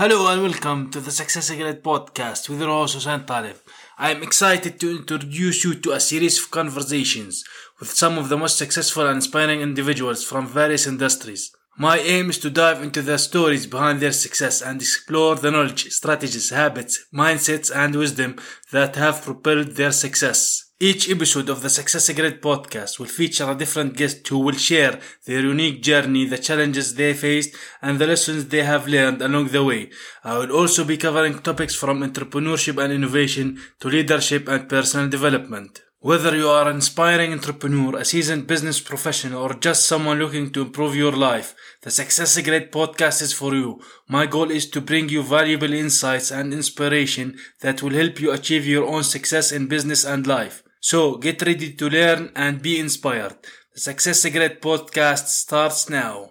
Hello 0.00 0.28
and 0.28 0.44
welcome 0.44 0.92
to 0.92 1.00
the 1.00 1.10
Success 1.10 1.50
Grid 1.50 1.82
podcast 1.82 2.48
with 2.48 2.60
host 2.60 2.94
Hussein 2.94 3.24
Talib. 3.26 3.56
I 3.98 4.12
am 4.12 4.22
excited 4.22 4.78
to 4.78 4.96
introduce 4.98 5.64
you 5.64 5.74
to 5.74 5.90
a 5.90 5.98
series 5.98 6.38
of 6.38 6.52
conversations 6.52 7.42
with 7.80 7.90
some 7.90 8.16
of 8.16 8.28
the 8.28 8.36
most 8.36 8.56
successful 8.56 9.08
and 9.08 9.16
inspiring 9.16 9.60
individuals 9.60 10.22
from 10.22 10.46
various 10.46 10.86
industries. 10.86 11.50
My 11.76 11.98
aim 11.98 12.30
is 12.30 12.38
to 12.38 12.48
dive 12.48 12.80
into 12.80 13.02
the 13.02 13.18
stories 13.18 13.66
behind 13.66 13.98
their 13.98 14.12
success 14.12 14.62
and 14.62 14.80
explore 14.80 15.34
the 15.34 15.50
knowledge, 15.50 15.90
strategies, 15.90 16.50
habits, 16.50 17.04
mindsets, 17.12 17.68
and 17.74 17.96
wisdom 17.96 18.36
that 18.70 18.94
have 18.94 19.22
propelled 19.22 19.72
their 19.72 19.90
success. 19.90 20.67
Each 20.80 21.10
episode 21.10 21.48
of 21.48 21.60
the 21.60 21.70
Success 21.70 22.08
Grid 22.12 22.40
podcast 22.40 23.00
will 23.00 23.08
feature 23.08 23.50
a 23.50 23.56
different 23.56 23.96
guest 23.96 24.28
who 24.28 24.38
will 24.38 24.54
share 24.54 25.00
their 25.26 25.40
unique 25.40 25.82
journey, 25.82 26.24
the 26.24 26.38
challenges 26.38 26.94
they 26.94 27.14
faced, 27.14 27.56
and 27.82 27.98
the 27.98 28.06
lessons 28.06 28.46
they 28.46 28.62
have 28.62 28.86
learned 28.86 29.20
along 29.20 29.48
the 29.48 29.64
way. 29.64 29.90
I 30.22 30.38
will 30.38 30.52
also 30.52 30.84
be 30.84 30.96
covering 30.96 31.40
topics 31.40 31.74
from 31.74 32.04
entrepreneurship 32.04 32.80
and 32.80 32.92
innovation 32.92 33.60
to 33.80 33.88
leadership 33.88 34.46
and 34.46 34.68
personal 34.68 35.08
development. 35.08 35.82
Whether 35.98 36.36
you 36.36 36.46
are 36.46 36.68
an 36.68 36.76
inspiring 36.76 37.32
entrepreneur, 37.32 37.96
a 37.96 38.04
seasoned 38.04 38.46
business 38.46 38.78
professional, 38.78 39.42
or 39.42 39.54
just 39.54 39.84
someone 39.84 40.20
looking 40.20 40.52
to 40.52 40.62
improve 40.62 40.94
your 40.94 41.10
life, 41.10 41.56
the 41.82 41.90
Success 41.90 42.40
Grid 42.40 42.70
podcast 42.70 43.20
is 43.20 43.32
for 43.32 43.52
you. 43.52 43.80
My 44.06 44.26
goal 44.26 44.52
is 44.52 44.70
to 44.70 44.80
bring 44.80 45.08
you 45.08 45.24
valuable 45.24 45.72
insights 45.72 46.30
and 46.30 46.52
inspiration 46.54 47.36
that 47.62 47.82
will 47.82 47.94
help 47.94 48.20
you 48.20 48.30
achieve 48.30 48.64
your 48.64 48.86
own 48.86 49.02
success 49.02 49.50
in 49.50 49.66
business 49.66 50.04
and 50.04 50.24
life. 50.24 50.62
So 50.80 51.16
get 51.16 51.42
ready 51.42 51.72
to 51.72 51.90
learn 51.90 52.30
and 52.36 52.62
be 52.62 52.78
inspired. 52.78 53.36
The 53.74 53.80
Success 53.80 54.24
Grid 54.30 54.62
podcast 54.62 55.26
starts 55.26 55.90
now. 55.90 56.30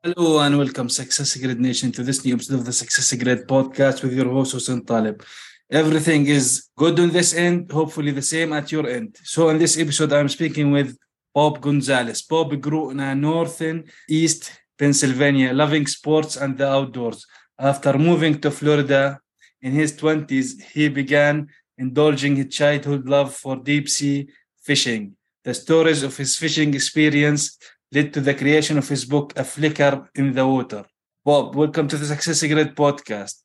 Hello 0.00 0.38
and 0.38 0.56
welcome, 0.56 0.88
Success 0.88 1.36
Grid 1.36 1.58
Nation, 1.58 1.90
to 1.90 2.04
this 2.04 2.24
new 2.24 2.34
episode 2.34 2.60
of 2.60 2.66
the 2.66 2.72
Success 2.72 3.12
Grid 3.20 3.48
podcast 3.48 4.04
with 4.04 4.12
your 4.12 4.30
host 4.30 4.52
Hussein 4.52 4.84
Talib. 4.84 5.24
Everything 5.68 6.28
is 6.28 6.68
good 6.76 7.00
on 7.00 7.10
this 7.10 7.34
end, 7.34 7.72
hopefully 7.72 8.12
the 8.12 8.22
same 8.22 8.52
at 8.52 8.70
your 8.70 8.88
end. 8.88 9.16
So 9.24 9.48
in 9.48 9.58
this 9.58 9.76
episode, 9.76 10.12
I'm 10.12 10.28
speaking 10.28 10.70
with 10.70 10.96
Bob 11.34 11.60
Gonzalez. 11.60 12.22
Bob 12.22 12.60
grew 12.60 12.90
in 12.90 13.00
a 13.00 13.12
northern 13.12 13.84
East 14.08 14.52
Pennsylvania, 14.78 15.52
loving 15.52 15.88
sports 15.88 16.36
and 16.36 16.56
the 16.56 16.68
outdoors. 16.68 17.26
After 17.58 17.98
moving 17.98 18.40
to 18.42 18.52
Florida 18.52 19.18
in 19.62 19.72
his 19.72 19.94
20s, 19.94 20.62
he 20.62 20.88
began 20.88 21.48
indulging 21.78 22.36
his 22.36 22.54
childhood 22.54 23.08
love 23.08 23.34
for 23.34 23.56
deep 23.56 23.88
sea 23.88 24.28
fishing. 24.62 25.16
The 25.44 25.54
stories 25.54 26.02
of 26.02 26.16
his 26.16 26.36
fishing 26.36 26.74
experience 26.74 27.58
led 27.92 28.12
to 28.14 28.20
the 28.20 28.34
creation 28.34 28.78
of 28.78 28.88
his 28.88 29.04
book, 29.04 29.32
A 29.36 29.44
Flicker 29.44 30.08
in 30.14 30.32
the 30.32 30.46
Water. 30.46 30.84
Bob, 31.24 31.54
welcome 31.54 31.88
to 31.88 31.96
the 31.96 32.06
Success 32.06 32.40
Grid 32.42 32.74
podcast. 32.76 33.42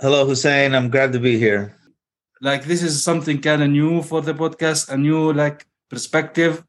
Hello, 0.00 0.26
Hussein. 0.26 0.74
I'm 0.74 0.90
glad 0.90 1.12
to 1.12 1.18
be 1.20 1.38
here. 1.38 1.76
Like 2.40 2.64
this 2.64 2.82
is 2.82 3.02
something 3.02 3.40
kind 3.40 3.62
of 3.62 3.70
new 3.70 4.02
for 4.02 4.20
the 4.20 4.34
podcast, 4.34 4.88
a 4.88 4.96
new 4.96 5.32
like 5.32 5.66
perspective. 5.90 6.64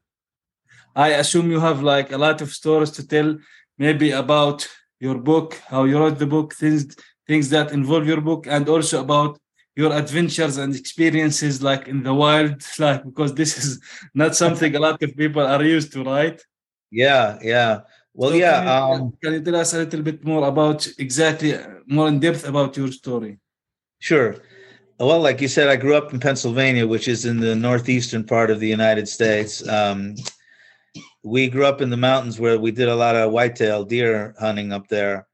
I 0.94 1.08
assume 1.10 1.50
you 1.50 1.60
have 1.60 1.82
like 1.82 2.12
a 2.12 2.18
lot 2.18 2.40
of 2.40 2.52
stories 2.52 2.90
to 2.92 3.06
tell, 3.06 3.36
maybe 3.78 4.12
about 4.12 4.68
your 5.00 5.18
book, 5.18 5.60
how 5.66 5.84
you 5.84 5.98
wrote 5.98 6.18
the 6.18 6.26
book, 6.26 6.54
things 6.54 6.94
things 7.26 7.48
that 7.50 7.72
involve 7.72 8.06
your 8.06 8.20
book, 8.20 8.46
and 8.46 8.68
also 8.68 9.00
about 9.00 9.38
your 9.76 9.92
adventures 9.92 10.56
and 10.56 10.74
experiences 10.74 11.62
like 11.62 11.88
in 11.88 12.02
the 12.02 12.14
wild 12.14 12.62
like 12.78 13.04
because 13.04 13.34
this 13.34 13.58
is 13.58 13.80
not 14.14 14.36
something 14.36 14.74
a 14.74 14.78
lot 14.78 15.02
of 15.02 15.16
people 15.16 15.42
are 15.42 15.64
used 15.64 15.92
to 15.92 16.04
right? 16.04 16.40
Yeah 16.90 17.38
yeah. 17.42 17.80
Well 18.12 18.30
so 18.30 18.36
yeah 18.36 18.60
can 18.60 18.66
you, 18.66 19.04
um, 19.04 19.12
can 19.22 19.32
you 19.32 19.40
tell 19.42 19.56
us 19.56 19.74
a 19.74 19.78
little 19.78 20.02
bit 20.02 20.24
more 20.24 20.46
about 20.46 20.86
exactly 20.98 21.58
more 21.86 22.08
in 22.08 22.20
depth 22.20 22.46
about 22.46 22.76
your 22.76 22.92
story? 22.92 23.38
Sure. 23.98 24.36
Well 25.00 25.20
like 25.20 25.40
you 25.40 25.48
said 25.48 25.68
i 25.68 25.76
grew 25.76 25.96
up 25.96 26.12
in 26.12 26.20
pennsylvania 26.20 26.86
which 26.86 27.08
is 27.08 27.24
in 27.24 27.40
the 27.40 27.56
northeastern 27.56 28.24
part 28.24 28.50
of 28.50 28.60
the 28.60 28.68
united 28.68 29.08
states. 29.08 29.66
Um, 29.68 30.14
we 31.24 31.48
grew 31.48 31.64
up 31.64 31.80
in 31.80 31.90
the 31.90 31.96
mountains 31.96 32.38
where 32.38 32.58
we 32.58 32.70
did 32.70 32.88
a 32.88 32.94
lot 32.94 33.16
of 33.16 33.32
whitetail 33.32 33.84
deer 33.84 34.34
hunting 34.38 34.72
up 34.72 34.86
there 34.88 35.26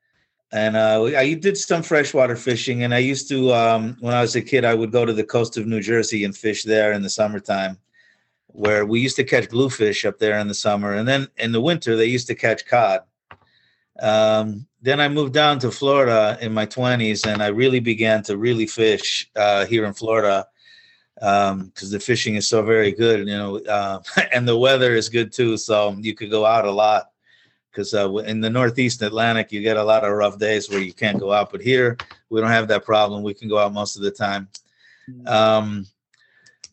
and 0.52 0.76
uh, 0.76 1.04
I 1.04 1.34
did 1.34 1.56
some 1.56 1.82
freshwater 1.82 2.34
fishing. 2.34 2.82
And 2.82 2.92
I 2.92 2.98
used 2.98 3.28
to, 3.28 3.52
um, 3.52 3.96
when 4.00 4.14
I 4.14 4.20
was 4.20 4.34
a 4.34 4.42
kid, 4.42 4.64
I 4.64 4.74
would 4.74 4.90
go 4.90 5.04
to 5.04 5.12
the 5.12 5.24
coast 5.24 5.56
of 5.56 5.66
New 5.66 5.80
Jersey 5.80 6.24
and 6.24 6.36
fish 6.36 6.64
there 6.64 6.92
in 6.92 7.02
the 7.02 7.10
summertime, 7.10 7.78
where 8.48 8.84
we 8.84 9.00
used 9.00 9.16
to 9.16 9.24
catch 9.24 9.48
bluefish 9.48 10.04
up 10.04 10.18
there 10.18 10.38
in 10.38 10.48
the 10.48 10.54
summer, 10.54 10.94
and 10.94 11.06
then 11.06 11.28
in 11.36 11.52
the 11.52 11.60
winter 11.60 11.96
they 11.96 12.06
used 12.06 12.26
to 12.28 12.34
catch 12.34 12.66
cod. 12.66 13.02
Um, 14.00 14.66
then 14.82 14.98
I 14.98 15.08
moved 15.08 15.34
down 15.34 15.58
to 15.60 15.70
Florida 15.70 16.38
in 16.40 16.52
my 16.52 16.66
twenties, 16.66 17.24
and 17.26 17.42
I 17.42 17.48
really 17.48 17.80
began 17.80 18.22
to 18.24 18.36
really 18.36 18.66
fish 18.66 19.30
uh, 19.36 19.66
here 19.66 19.84
in 19.84 19.92
Florida 19.92 20.46
because 21.14 21.52
um, 21.52 21.90
the 21.90 22.00
fishing 22.00 22.36
is 22.36 22.48
so 22.48 22.62
very 22.62 22.92
good, 22.92 23.28
you 23.28 23.36
know, 23.36 23.58
uh, 23.58 24.00
and 24.32 24.48
the 24.48 24.56
weather 24.56 24.94
is 24.94 25.10
good 25.10 25.32
too, 25.32 25.56
so 25.56 25.94
you 26.00 26.14
could 26.14 26.30
go 26.30 26.46
out 26.46 26.64
a 26.64 26.70
lot 26.70 27.09
because 27.70 27.94
uh, 27.94 28.12
in 28.16 28.40
the 28.40 28.50
Northeast 28.50 29.02
Atlantic, 29.02 29.52
you 29.52 29.62
get 29.62 29.76
a 29.76 29.84
lot 29.84 30.04
of 30.04 30.12
rough 30.12 30.38
days 30.38 30.68
where 30.68 30.80
you 30.80 30.92
can't 30.92 31.20
go 31.20 31.32
out. 31.32 31.50
But 31.50 31.62
here, 31.62 31.96
we 32.28 32.40
don't 32.40 32.50
have 32.50 32.68
that 32.68 32.84
problem. 32.84 33.22
We 33.22 33.34
can 33.34 33.48
go 33.48 33.58
out 33.58 33.72
most 33.72 33.96
of 33.96 34.02
the 34.02 34.10
time. 34.10 34.48
Mm. 35.08 35.28
Um, 35.28 35.86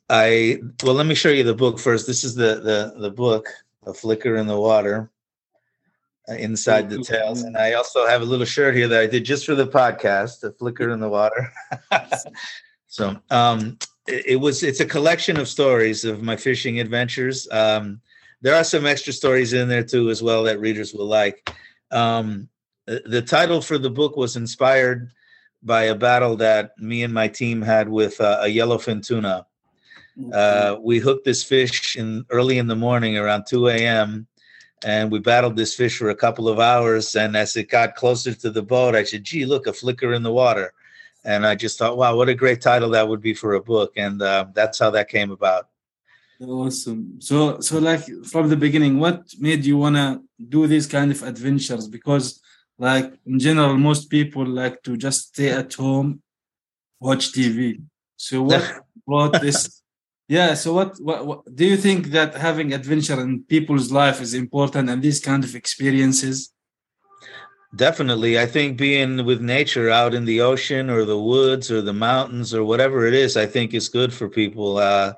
I 0.10 0.60
well, 0.84 0.96
let 0.96 1.06
me 1.06 1.16
show 1.16 1.30
you 1.30 1.44
the 1.44 1.54
book 1.54 1.80
first. 1.80 2.08
This 2.08 2.24
is 2.24 2.34
the 2.34 2.56
the 2.56 3.00
the 3.00 3.12
book, 3.12 3.50
A 3.86 3.94
Flicker 3.94 4.38
in 4.38 4.48
the 4.48 4.60
Water, 4.60 5.12
uh, 6.30 6.34
inside 6.36 6.90
the 6.90 7.04
tales, 7.04 7.44
and 7.44 7.58
I 7.58 7.74
also 7.74 8.08
have 8.08 8.22
a 8.22 8.26
little 8.26 8.46
shirt 8.46 8.76
here 8.76 8.88
that 8.88 9.02
I 9.02 9.08
did 9.08 9.26
just 9.26 9.46
for 9.46 9.56
the 9.56 9.68
podcast, 9.68 10.44
A 10.44 10.52
Flicker 10.52 10.92
in 10.92 11.00
the 11.00 11.10
Water. 11.10 11.52
so 12.88 13.18
um, 13.30 13.78
it, 14.08 14.26
it, 14.28 14.36
was 14.38 14.64
it's 14.64 14.80
a 14.80 14.86
collection 14.86 15.38
of 15.38 15.50
stories 15.50 16.06
of 16.06 16.24
my 16.24 16.38
fishing 16.38 16.80
adventures. 16.80 17.48
Um, 17.52 18.00
there 18.42 18.56
are 18.56 18.64
some 18.64 18.86
extra 18.86 19.14
stories 19.14 19.54
in 19.54 19.68
there 19.68 19.84
too 19.84 20.10
as 20.10 20.22
well 20.22 20.44
that 20.44 20.60
readers 20.60 20.94
will 20.94 21.08
like. 21.08 21.50
Um, 21.92 22.50
the 22.86 23.22
title 23.22 23.62
for 23.62 23.78
the 23.78 23.90
book 23.90 24.16
was 24.16 24.36
inspired 24.36 25.12
by 25.64 25.84
a 25.84 25.96
battle 25.96 26.36
that 26.38 26.72
me 26.78 27.04
and 27.04 27.14
my 27.14 27.28
team 27.28 27.62
had 27.62 27.90
with 27.90 28.22
uh, 28.22 28.40
a 28.42 28.48
yellowfin 28.48 29.06
tuna. 29.06 29.46
Uh, 30.34 30.78
we 30.82 31.00
hooked 31.00 31.26
this 31.26 31.44
fish 31.44 31.96
in 31.96 32.26
early 32.30 32.58
in 32.58 32.68
the 32.68 32.76
morning 32.76 33.18
around 33.18 33.46
2 33.46 33.68
a.m 33.68 34.28
and 34.86 35.12
we 35.12 35.20
battled 35.20 35.56
this 35.56 35.76
fish 35.76 35.98
for 35.98 36.10
a 36.10 36.16
couple 36.16 36.48
of 36.48 36.60
hours 36.60 37.16
and 37.16 37.36
as 37.36 37.56
it 37.56 37.70
got 37.70 37.96
closer 37.96 38.34
to 38.34 38.50
the 38.50 38.62
boat 38.62 38.96
i 38.96 39.04
said 39.04 39.24
gee 39.24 39.46
look 39.46 39.68
a 39.68 39.74
flicker 39.74 40.14
in 40.14 40.24
the 40.24 40.32
water. 40.32 40.74
And 41.24 41.46
i 41.46 41.56
just 41.56 41.78
thought 41.78 41.98
wow 41.98 42.16
what 42.16 42.30
a 42.30 42.36
great 42.36 42.62
title 42.62 42.90
that 42.92 43.08
would 43.08 43.22
be 43.22 43.34
for 43.34 43.56
a 43.56 43.62
book. 43.62 43.94
And 43.98 44.22
uh, 44.22 44.48
that's 44.54 44.80
how 44.80 44.90
that 44.92 45.10
came 45.10 45.32
about 45.32 45.70
Awesome. 46.40 47.20
So, 47.20 47.60
so 47.60 47.80
like 47.80 48.04
from 48.26 48.50
the 48.50 48.56
beginning, 48.56 49.00
what 49.00 49.24
made 49.40 49.66
you 49.66 49.78
wanna 49.78 50.22
do 50.50 50.68
these 50.68 50.86
kind 50.86 51.12
of 51.12 51.24
adventures? 51.24 51.88
Because, 51.88 52.42
like 52.78 53.14
in 53.26 53.40
general, 53.40 53.76
most 53.76 54.10
people 54.10 54.46
like 54.46 54.84
to 54.84 54.98
just 54.98 55.30
stay 55.30 55.50
at 55.50 55.74
home, 55.74 56.22
watch 57.00 57.32
TV. 57.32 57.82
So, 58.18 58.44
what 58.50 58.82
brought 59.06 59.42
this? 59.42 59.82
Yeah. 60.28 60.54
So, 60.54 60.74
what, 60.74 60.98
what, 61.00 61.26
what 61.26 61.56
do 61.56 61.66
you 61.66 61.78
think 61.78 62.08
that 62.08 62.36
having 62.36 62.74
adventure 62.74 63.20
in 63.20 63.44
people's 63.44 63.92
life 63.92 64.22
is 64.22 64.36
important, 64.36 64.90
and 64.90 65.02
these 65.02 65.20
kind 65.20 65.44
of 65.44 65.56
experiences? 65.56 66.52
Definitely. 67.76 68.40
I 68.40 68.46
think 68.46 68.78
being 68.78 69.26
with 69.26 69.42
nature 69.42 69.90
out 69.90 70.14
in 70.14 70.26
the 70.26 70.42
ocean 70.42 70.90
or 70.90 71.04
the 71.04 71.18
woods 71.20 71.70
or 71.70 71.82
the 71.82 71.94
mountains 71.94 72.54
or 72.54 72.64
whatever 72.64 73.06
it 73.06 73.14
is, 73.14 73.36
I 73.36 73.46
think 73.46 73.74
is 73.74 73.90
good 73.90 74.14
for 74.14 74.30
people. 74.30 74.78
Uh, 74.78 75.14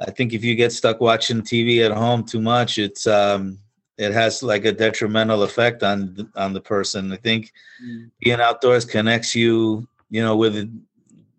I 0.00 0.10
think 0.10 0.32
if 0.32 0.44
you 0.44 0.54
get 0.54 0.72
stuck 0.72 1.00
watching 1.00 1.42
TV 1.42 1.84
at 1.84 1.96
home 1.96 2.24
too 2.24 2.40
much, 2.40 2.78
it's 2.78 3.06
um, 3.06 3.58
it 3.96 4.12
has 4.12 4.42
like 4.42 4.64
a 4.64 4.72
detrimental 4.72 5.42
effect 5.42 5.82
on 5.82 6.30
on 6.36 6.52
the 6.52 6.60
person. 6.60 7.12
I 7.12 7.16
think 7.16 7.52
mm. 7.84 8.10
being 8.20 8.40
outdoors 8.40 8.84
connects 8.84 9.34
you, 9.34 9.88
you 10.10 10.22
know, 10.22 10.36
with 10.36 10.54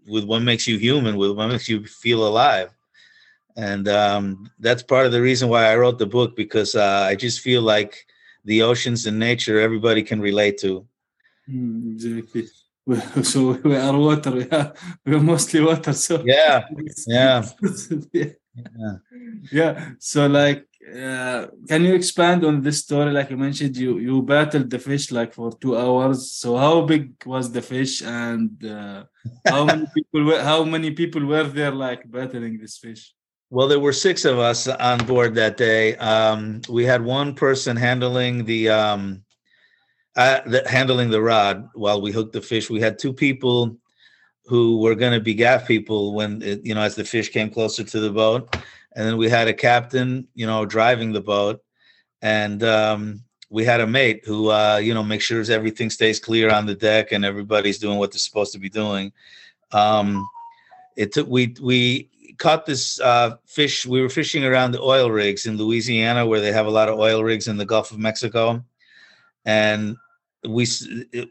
with 0.07 0.25
what 0.25 0.41
makes 0.41 0.67
you 0.67 0.77
human, 0.77 1.15
with 1.15 1.31
what 1.31 1.47
makes 1.47 1.69
you 1.69 1.85
feel 1.85 2.27
alive, 2.27 2.69
and 3.55 3.87
um, 3.87 4.51
that's 4.59 4.83
part 4.83 5.05
of 5.05 5.13
the 5.13 5.21
reason 5.21 5.47
why 5.47 5.71
I 5.71 5.77
wrote 5.77 5.97
the 5.97 6.05
book 6.05 6.35
because 6.35 6.75
uh, 6.75 7.05
I 7.09 7.15
just 7.15 7.39
feel 7.39 7.61
like 7.61 8.05
the 8.43 8.61
oceans 8.61 9.05
and 9.05 9.17
nature 9.17 9.59
everybody 9.59 10.03
can 10.03 10.19
relate 10.19 10.57
to. 10.59 10.85
Mm, 11.49 11.93
exactly. 11.93 12.47
So 13.23 13.51
we 13.63 13.75
are 13.75 13.95
water. 13.95 14.47
Yeah, 14.51 14.71
we're 15.05 15.19
mostly 15.19 15.61
water. 15.61 15.93
So 15.93 16.23
yeah, 16.25 16.65
yeah. 17.07 17.45
yeah 18.11 18.31
yeah. 18.77 18.95
Yeah 19.51 19.91
so 19.99 20.27
like 20.27 20.69
uh, 20.95 21.47
can 21.67 21.83
you 21.83 21.93
expand 21.93 22.43
on 22.43 22.61
this 22.61 22.79
story? 22.79 23.11
Like 23.11 23.29
you 23.29 23.37
mentioned 23.37 23.75
you 23.77 23.99
you 23.99 24.21
battled 24.21 24.69
the 24.69 24.79
fish 24.79 25.11
like 25.11 25.33
for 25.33 25.51
two 25.51 25.77
hours. 25.77 26.31
So 26.31 26.57
how 26.57 26.81
big 26.81 27.13
was 27.25 27.51
the 27.51 27.61
fish? 27.61 28.01
And 28.01 28.63
uh, 28.65 29.03
how 29.47 29.65
many 29.65 29.85
people 29.95 30.23
were 30.23 30.41
how 30.41 30.63
many 30.63 30.91
people 30.91 31.25
were 31.25 31.43
there 31.43 31.71
like 31.71 32.09
battling 32.09 32.57
this 32.57 32.77
fish? 32.77 33.13
Well 33.49 33.67
there 33.67 33.79
were 33.79 33.93
six 33.93 34.25
of 34.25 34.39
us 34.39 34.67
on 34.67 34.99
board 35.05 35.35
that 35.35 35.57
day. 35.57 35.95
Um, 35.97 36.61
we 36.69 36.85
had 36.85 37.03
one 37.03 37.35
person 37.35 37.75
handling 37.75 38.45
the 38.45 38.69
um, 38.69 39.23
uh, 40.15 40.41
the, 40.45 40.67
handling 40.67 41.09
the 41.09 41.21
rod 41.21 41.69
while 41.73 42.01
we 42.01 42.11
hooked 42.11 42.33
the 42.33 42.41
fish. 42.41 42.69
We 42.69 42.81
had 42.81 42.97
two 42.97 43.13
people 43.13 43.77
who 44.49 44.79
were 44.79 44.95
going 44.95 45.13
to 45.13 45.19
be 45.19 45.35
gaff 45.35 45.67
people 45.67 46.15
when 46.15 46.41
it, 46.41 46.65
you 46.65 46.73
know 46.73 46.81
as 46.81 46.95
the 46.95 47.05
fish 47.05 47.29
came 47.29 47.51
closer 47.51 47.83
to 47.83 47.99
the 47.99 48.09
boat, 48.09 48.57
and 48.95 49.05
then 49.05 49.15
we 49.15 49.29
had 49.29 49.47
a 49.47 49.53
captain, 49.53 50.27
you 50.33 50.47
know, 50.47 50.65
driving 50.65 51.13
the 51.13 51.21
boat, 51.21 51.63
and 52.23 52.63
um, 52.63 53.23
we 53.51 53.63
had 53.63 53.79
a 53.79 53.85
mate 53.85 54.23
who 54.25 54.49
uh, 54.49 54.77
you 54.77 54.93
know 54.93 55.03
makes 55.03 55.23
sure 55.23 55.43
everything 55.51 55.91
stays 55.91 56.19
clear 56.19 56.49
on 56.49 56.65
the 56.65 56.73
deck 56.73 57.11
and 57.11 57.23
everybody's 57.23 57.77
doing 57.77 57.99
what 57.99 58.11
they're 58.11 58.17
supposed 58.17 58.51
to 58.53 58.59
be 58.59 58.69
doing. 58.69 59.11
Um, 59.71 60.27
it 60.97 61.11
took 61.11 61.27
we 61.27 61.55
we 61.61 62.09
caught 62.39 62.65
this 62.65 62.99
uh, 63.01 63.35
fish. 63.45 63.85
We 63.85 64.01
were 64.01 64.09
fishing 64.09 64.45
around 64.45 64.71
the 64.71 64.81
oil 64.81 65.11
rigs 65.11 65.45
in 65.45 65.57
Louisiana, 65.57 66.25
where 66.25 66.41
they 66.41 66.51
have 66.51 66.65
a 66.65 66.71
lot 66.71 66.89
of 66.89 66.97
oil 66.97 67.23
rigs 67.23 67.47
in 67.47 67.57
the 67.57 67.65
Gulf 67.65 67.91
of 67.91 67.99
Mexico, 67.99 68.63
and 69.45 69.95
we 70.47 70.65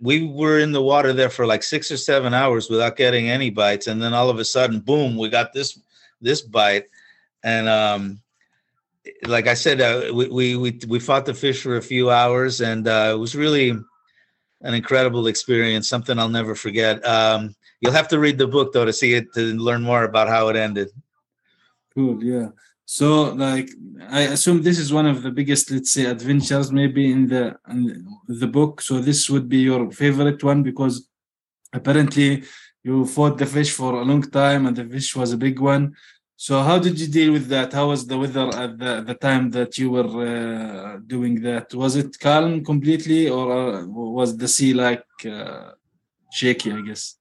we 0.03 0.27
were 0.27 0.59
in 0.59 0.73
the 0.73 0.83
water 0.83 1.13
there 1.13 1.31
for 1.31 1.47
like 1.47 1.63
six 1.63 1.91
or 1.91 1.97
seven 1.97 2.35
hours 2.35 2.69
without 2.69 2.97
getting 2.97 3.31
any 3.31 3.51
bites, 3.51 3.87
and 3.87 4.03
then 4.03 4.13
all 4.15 4.29
of 4.29 4.39
a 4.39 4.45
sudden, 4.45 4.81
boom, 4.81 5.17
we 5.17 5.29
got 5.29 5.53
this 5.53 5.81
this 6.21 6.43
bite, 6.43 6.87
and 7.43 7.69
um, 7.69 8.21
like 9.25 9.47
I 9.47 9.55
said, 9.55 9.81
uh, 9.81 10.13
we, 10.13 10.29
we 10.29 10.57
we 10.57 10.81
we 10.89 11.01
fought 11.01 11.25
the 11.25 11.35
fish 11.35 11.63
for 11.63 11.77
a 11.77 11.83
few 11.83 12.11
hours, 12.11 12.61
and 12.61 12.87
uh, 12.87 13.13
it 13.15 13.19
was 13.19 13.35
really 13.35 13.71
an 13.71 14.75
incredible 14.75 15.27
experience, 15.29 15.89
something 15.89 16.19
I'll 16.19 16.29
never 16.29 16.55
forget. 16.55 17.05
Um, 17.07 17.55
you'll 17.81 17.93
have 17.93 18.09
to 18.09 18.19
read 18.19 18.39
the 18.39 18.47
book 18.47 18.73
though 18.73 18.85
to 18.85 18.93
see 18.93 19.15
it 19.15 19.33
to 19.35 19.55
learn 19.55 19.83
more 19.83 20.05
about 20.05 20.29
how 20.29 20.49
it 20.49 20.57
ended. 20.57 20.91
Cool, 21.95 22.23
yeah. 22.23 22.49
So, 22.91 23.35
like, 23.35 23.69
I 24.09 24.23
assume 24.35 24.63
this 24.63 24.79
is 24.79 24.95
one 24.95 25.05
of 25.05 25.23
the 25.23 25.31
biggest, 25.31 25.71
let's 25.71 25.93
say, 25.93 26.07
adventures 26.07 26.73
maybe 26.73 27.13
in 27.13 27.29
the 27.29 27.55
in 27.69 27.83
the 28.43 28.47
book. 28.47 28.81
So 28.81 28.99
this 28.99 29.29
would 29.29 29.47
be 29.47 29.59
your 29.71 29.91
favorite 29.91 30.43
one 30.43 30.63
because 30.63 30.95
apparently 31.79 32.45
you 32.83 33.05
fought 33.05 33.37
the 33.37 33.45
fish 33.45 33.73
for 33.73 33.93
a 34.01 34.05
long 34.11 34.23
time 34.23 34.65
and 34.67 34.75
the 34.75 34.87
fish 34.87 35.15
was 35.15 35.35
a 35.35 35.37
big 35.47 35.61
one. 35.61 35.85
So 36.37 36.63
how 36.63 36.79
did 36.79 36.99
you 36.99 37.09
deal 37.09 37.31
with 37.37 37.49
that? 37.49 37.75
How 37.75 37.89
was 37.89 38.07
the 38.07 38.17
weather 38.23 38.49
at 38.65 38.79
the, 38.79 38.93
the 39.03 39.17
time 39.17 39.51
that 39.51 39.77
you 39.77 39.91
were 39.91 40.13
uh, 40.33 40.99
doing 41.15 41.43
that? 41.43 41.75
Was 41.75 41.95
it 42.03 42.19
calm 42.19 42.65
completely, 42.65 43.29
or 43.29 43.45
uh, 43.53 43.87
was 44.19 44.35
the 44.39 44.49
sea 44.49 44.73
like 44.73 45.05
uh, 45.27 45.73
shaky? 46.33 46.73
I 46.73 46.81
guess. 46.89 47.18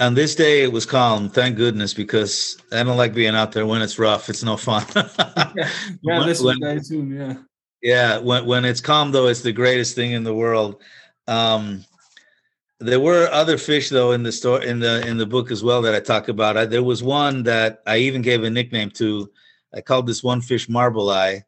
On 0.00 0.14
this 0.14 0.34
day, 0.34 0.62
it 0.62 0.72
was 0.72 0.86
calm. 0.86 1.28
Thank 1.28 1.56
goodness, 1.56 1.92
because 1.92 2.56
I 2.70 2.84
don't 2.84 2.96
like 2.96 3.14
being 3.14 3.34
out 3.34 3.50
there 3.50 3.66
when 3.66 3.82
it's 3.82 3.98
rough. 3.98 4.28
It's 4.28 4.44
no 4.44 4.56
fun. 4.56 4.84
yeah, 4.94 5.04
yeah 6.02 6.34
when, 6.40 6.62
assume. 6.62 7.16
Yeah. 7.16 7.34
Yeah, 7.82 8.18
when 8.18 8.44
when 8.46 8.64
it's 8.64 8.80
calm 8.80 9.12
though, 9.12 9.28
it's 9.28 9.42
the 9.42 9.52
greatest 9.52 9.94
thing 9.94 10.12
in 10.12 10.24
the 10.24 10.34
world. 10.34 10.82
Um, 11.26 11.84
there 12.80 13.00
were 13.00 13.28
other 13.32 13.58
fish 13.58 13.88
though 13.88 14.12
in 14.12 14.22
the 14.22 14.32
story 14.32 14.68
in 14.68 14.80
the 14.80 15.06
in 15.06 15.16
the 15.16 15.26
book 15.26 15.50
as 15.50 15.62
well 15.62 15.82
that 15.82 15.94
I 15.94 16.00
talk 16.00 16.28
about. 16.28 16.56
I, 16.56 16.64
there 16.64 16.82
was 16.82 17.02
one 17.02 17.42
that 17.44 17.82
I 17.86 17.98
even 17.98 18.22
gave 18.22 18.42
a 18.44 18.50
nickname 18.50 18.90
to. 18.92 19.30
I 19.74 19.80
called 19.80 20.06
this 20.06 20.22
one 20.22 20.40
fish 20.40 20.68
Marble 20.68 21.10
Eye 21.10 21.44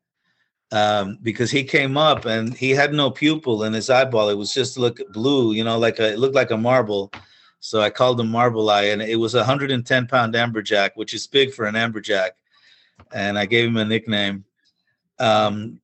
um, 0.73 1.19
because 1.23 1.51
he 1.51 1.65
came 1.65 1.97
up 1.97 2.27
and 2.27 2.55
he 2.55 2.71
had 2.71 2.93
no 2.93 3.11
pupil 3.11 3.65
in 3.65 3.73
his 3.73 3.91
eyeball. 3.91 4.29
It 4.29 4.39
was 4.39 4.53
just 4.53 4.79
look 4.79 4.99
blue, 5.13 5.53
you 5.53 5.65
know, 5.65 5.79
like 5.79 5.99
a 5.99 6.13
it 6.13 6.19
looked 6.19 6.35
like 6.35 6.51
a 6.51 6.57
marble. 6.57 7.13
So 7.61 7.81
I 7.81 7.91
called 7.91 8.19
him 8.19 8.31
Marble 8.31 8.71
Eye, 8.71 8.85
and 8.85 9.03
it 9.03 9.17
was 9.17 9.35
a 9.35 9.39
110 9.39 10.07
pound 10.07 10.35
amberjack, 10.35 10.91
which 10.95 11.13
is 11.13 11.27
big 11.27 11.53
for 11.53 11.67
an 11.67 11.75
amberjack. 11.75 12.31
And 13.13 13.39
I 13.39 13.47
gave 13.47 13.69
him 13.69 13.77
a 13.77 13.85
nickname. 13.85 14.45
Um, 15.19 15.81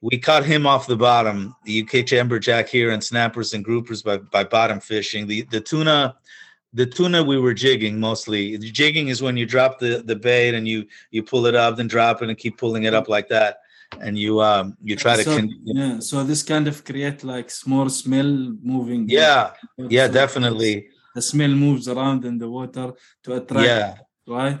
we 0.00 0.18
caught 0.18 0.44
him 0.44 0.66
off 0.66 0.86
the 0.86 0.96
bottom. 0.96 1.56
You 1.64 1.84
catch 1.84 2.12
amberjack 2.12 2.68
here 2.68 2.90
and 2.90 3.02
snappers 3.02 3.54
and 3.54 3.66
groupers 3.66 4.04
by, 4.04 4.18
by 4.18 4.44
bottom 4.44 4.78
fishing. 4.78 5.26
The 5.26 5.42
the 5.50 5.60
tuna, 5.60 6.14
the 6.72 6.86
tuna 6.86 7.24
we 7.24 7.40
were 7.40 7.54
jigging 7.54 7.98
mostly. 7.98 8.56
The 8.56 8.70
jigging 8.70 9.08
is 9.08 9.20
when 9.20 9.36
you 9.36 9.46
drop 9.46 9.80
the, 9.80 10.02
the 10.06 10.14
bait 10.14 10.54
and 10.54 10.68
you 10.68 10.86
you 11.10 11.24
pull 11.24 11.46
it 11.46 11.56
up, 11.56 11.76
then 11.76 11.88
drop 11.88 12.22
it 12.22 12.28
and 12.28 12.38
keep 12.38 12.56
pulling 12.56 12.84
it 12.84 12.94
up 12.94 13.08
like 13.08 13.28
that. 13.28 13.60
And 14.00 14.16
you 14.16 14.40
um 14.40 14.76
you 14.82 14.94
try 14.94 15.16
so, 15.16 15.24
to 15.24 15.40
con- 15.40 15.60
yeah. 15.64 15.98
So 15.98 16.22
this 16.22 16.44
kind 16.44 16.68
of 16.68 16.84
create 16.84 17.24
like 17.24 17.50
small 17.50 17.88
smell 17.88 18.54
moving. 18.62 19.08
Yeah, 19.08 19.54
yeah, 19.76 20.06
so 20.06 20.12
definitely 20.12 20.88
the 21.16 21.22
smell 21.22 21.54
moves 21.64 21.88
around 21.88 22.26
in 22.26 22.36
the 22.36 22.48
water 22.48 22.92
to 23.24 23.28
attract. 23.38 23.66
Yeah. 23.66 23.96
Right. 24.28 24.60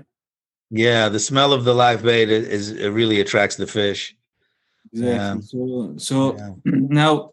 Yeah, 0.70 1.10
the 1.10 1.20
smell 1.20 1.52
of 1.52 1.64
the 1.64 1.74
live 1.74 2.02
bait 2.02 2.30
is, 2.30 2.70
it 2.70 2.88
really 2.88 3.20
attracts 3.20 3.56
the 3.56 3.66
fish. 3.66 4.16
Exactly. 4.90 5.14
Yeah. 5.14 5.34
So, 5.40 5.94
so 6.08 6.16
yeah. 6.36 6.52
now, 7.04 7.32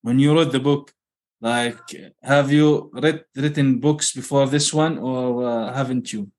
when 0.00 0.18
you 0.18 0.34
wrote 0.34 0.50
the 0.50 0.60
book, 0.60 0.92
like, 1.42 1.78
have 2.22 2.50
you 2.50 2.90
read 2.94 3.24
written 3.36 3.80
books 3.80 4.12
before 4.14 4.46
this 4.46 4.72
one, 4.72 4.96
or 4.98 5.46
uh, 5.46 5.74
haven't 5.74 6.10
you? 6.12 6.30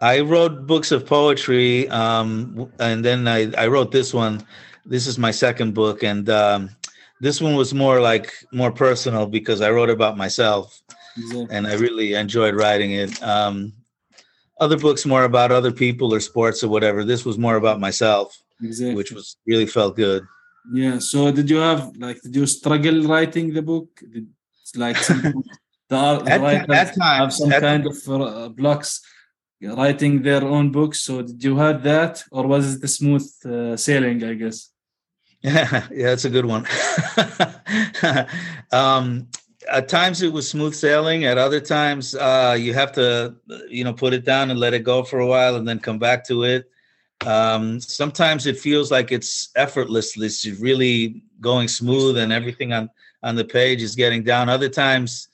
I 0.00 0.20
wrote 0.20 0.64
books 0.68 0.92
of 0.92 1.06
poetry, 1.06 1.88
um, 1.88 2.70
and 2.78 3.04
then 3.04 3.26
I, 3.26 3.50
I 3.58 3.66
wrote 3.66 3.90
this 3.90 4.14
one. 4.14 4.46
This 4.86 5.08
is 5.08 5.18
my 5.18 5.32
second 5.32 5.74
book, 5.74 6.04
and 6.04 6.30
um, 6.30 6.70
this 7.20 7.40
one 7.40 7.56
was 7.56 7.74
more 7.74 8.00
like 8.00 8.32
more 8.52 8.70
personal 8.70 9.26
because 9.26 9.60
I 9.60 9.70
wrote 9.70 9.90
about 9.90 10.16
myself 10.16 10.80
exactly. 11.18 11.56
and 11.56 11.66
I 11.66 11.74
really 11.74 12.14
enjoyed 12.14 12.54
writing 12.54 12.92
it. 12.92 13.22
Um, 13.22 13.72
other 14.60 14.76
books 14.76 15.06
more 15.06 15.24
about 15.24 15.52
other 15.52 15.72
people 15.72 16.12
or 16.12 16.20
sports 16.20 16.64
or 16.64 16.68
whatever. 16.68 17.04
This 17.04 17.24
was 17.24 17.38
more 17.38 17.56
about 17.56 17.78
myself, 17.80 18.36
exactly. 18.62 18.94
which 18.94 19.12
was 19.12 19.36
really 19.46 19.66
felt 19.66 19.96
good. 19.96 20.26
Yeah. 20.72 20.98
So 20.98 21.30
did 21.30 21.48
you 21.48 21.58
have 21.58 21.96
like 21.96 22.20
did 22.22 22.34
you 22.34 22.46
struggle 22.46 23.02
writing 23.04 23.52
the 23.52 23.62
book? 23.62 23.88
Did, 24.12 24.26
like 24.74 24.96
some, 24.98 25.22
the, 25.88 25.96
at, 26.26 26.40
writers 26.40 26.76
at 26.76 26.94
time, 26.96 27.20
have 27.20 27.32
some 27.32 27.50
kind 27.50 27.86
of 27.86 27.96
uh, 28.08 28.48
blocks 28.50 29.00
writing 29.62 30.22
their 30.22 30.44
own 30.44 30.70
books. 30.70 31.00
So 31.00 31.22
did 31.22 31.42
you 31.42 31.56
have 31.56 31.82
that, 31.84 32.22
or 32.30 32.46
was 32.46 32.74
it 32.74 32.80
the 32.80 32.88
smooth 32.88 33.28
uh, 33.46 33.76
sailing? 33.76 34.22
I 34.24 34.34
guess. 34.34 34.70
Yeah, 35.42 35.86
yeah, 35.92 36.06
that's 36.08 36.24
a 36.24 36.30
good 36.30 36.46
one. 36.46 36.66
um, 38.72 39.28
at 39.70 39.88
times 39.88 40.22
it 40.22 40.32
was 40.32 40.48
smooth 40.48 40.74
sailing. 40.74 41.24
At 41.24 41.38
other 41.38 41.60
times, 41.60 42.14
uh, 42.14 42.56
you 42.58 42.74
have 42.74 42.92
to, 42.92 43.34
you 43.68 43.84
know, 43.84 43.92
put 43.92 44.12
it 44.14 44.24
down 44.24 44.50
and 44.50 44.58
let 44.58 44.74
it 44.74 44.84
go 44.84 45.02
for 45.02 45.20
a 45.20 45.26
while, 45.26 45.56
and 45.56 45.66
then 45.66 45.78
come 45.78 45.98
back 45.98 46.26
to 46.28 46.44
it. 46.44 46.70
Um, 47.26 47.80
sometimes 47.80 48.46
it 48.46 48.58
feels 48.58 48.90
like 48.90 49.12
it's 49.12 49.50
effortless. 49.56 50.16
It's 50.16 50.46
really 50.60 51.22
going 51.40 51.68
smooth, 51.68 52.18
and 52.18 52.32
everything 52.32 52.72
on 52.72 52.90
on 53.22 53.34
the 53.34 53.44
page 53.44 53.82
is 53.82 53.94
getting 53.94 54.22
down. 54.22 54.48
Other 54.48 54.68
times, 54.68 55.28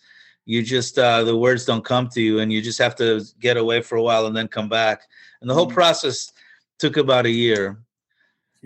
you 0.46 0.62
just 0.62 0.98
uh, 0.98 1.24
the 1.24 1.36
words 1.36 1.64
don't 1.64 1.84
come 1.84 2.08
to 2.08 2.20
you, 2.20 2.40
and 2.40 2.52
you 2.52 2.60
just 2.62 2.78
have 2.78 2.96
to 2.96 3.22
get 3.40 3.56
away 3.56 3.82
for 3.82 3.96
a 3.96 4.02
while 4.02 4.26
and 4.26 4.36
then 4.36 4.48
come 4.48 4.68
back. 4.68 5.02
And 5.40 5.48
the 5.48 5.54
whole 5.54 5.66
mm-hmm. 5.66 5.74
process 5.74 6.32
took 6.78 6.96
about 6.96 7.26
a 7.26 7.30
year. 7.30 7.78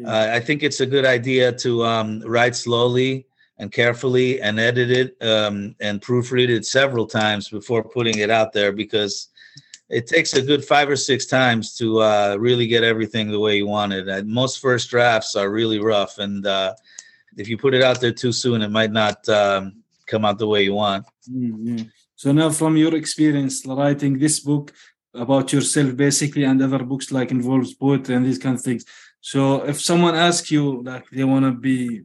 Uh, 0.05 0.31
I 0.33 0.39
think 0.39 0.63
it's 0.63 0.81
a 0.81 0.87
good 0.87 1.05
idea 1.05 1.51
to 1.53 1.85
um, 1.85 2.21
write 2.21 2.55
slowly 2.55 3.27
and 3.59 3.73
carefully 3.73 4.41
and 4.41 4.61
edit 4.61 4.91
it 4.91 5.17
um, 5.23 5.75
and 5.81 6.01
proofread 6.01 6.49
it 6.49 6.65
several 6.65 7.07
times 7.07 7.49
before 7.49 7.83
putting 7.83 8.19
it 8.19 8.31
out 8.31 8.53
there 8.53 8.73
because 8.73 9.29
it 9.89 10.07
takes 10.07 10.35
a 10.35 10.43
good 10.43 10.65
five 10.65 10.89
or 10.89 10.97
six 10.97 11.27
times 11.27 11.75
to 11.77 12.01
uh, 12.01 12.37
really 12.39 12.67
get 12.67 12.85
everything 12.85 13.31
the 13.31 13.41
way 13.41 13.57
you 13.57 13.67
want 13.67 13.93
it. 13.93 14.09
Uh, 14.09 14.23
most 14.25 14.61
first 14.61 14.91
drafts 14.91 15.35
are 15.35 15.51
really 15.51 15.81
rough, 15.81 16.19
and 16.19 16.47
uh, 16.47 16.75
if 17.37 17.49
you 17.49 17.57
put 17.57 17.75
it 17.75 17.83
out 17.83 18.01
there 18.01 18.13
too 18.13 18.33
soon, 18.33 18.63
it 18.63 18.71
might 18.71 18.93
not 18.93 19.27
um, 19.29 19.83
come 20.07 20.25
out 20.25 20.39
the 20.39 20.47
way 20.47 20.63
you 20.63 20.75
want. 20.75 21.07
Mm-hmm. 21.31 21.89
So 22.17 22.33
now, 22.33 22.51
from 22.51 22.77
your 22.77 22.95
experience 22.95 23.65
writing 23.65 24.19
this 24.19 24.41
book 24.41 24.75
about 25.15 25.53
yourself, 25.53 25.97
basically, 25.97 26.45
and 26.45 26.61
other 26.61 26.85
books 26.85 27.11
like 27.11 27.31
involves 27.31 27.73
poetry 27.75 28.15
and 28.15 28.27
these 28.27 28.39
kind 28.39 28.57
of 28.57 28.63
things. 28.63 28.85
So, 29.21 29.63
if 29.65 29.81
someone 29.81 30.15
asks 30.15 30.51
you, 30.51 30.83
like, 30.83 31.09
they 31.11 31.25
want 31.25 31.45
to 31.47 31.53
be 31.53 32.03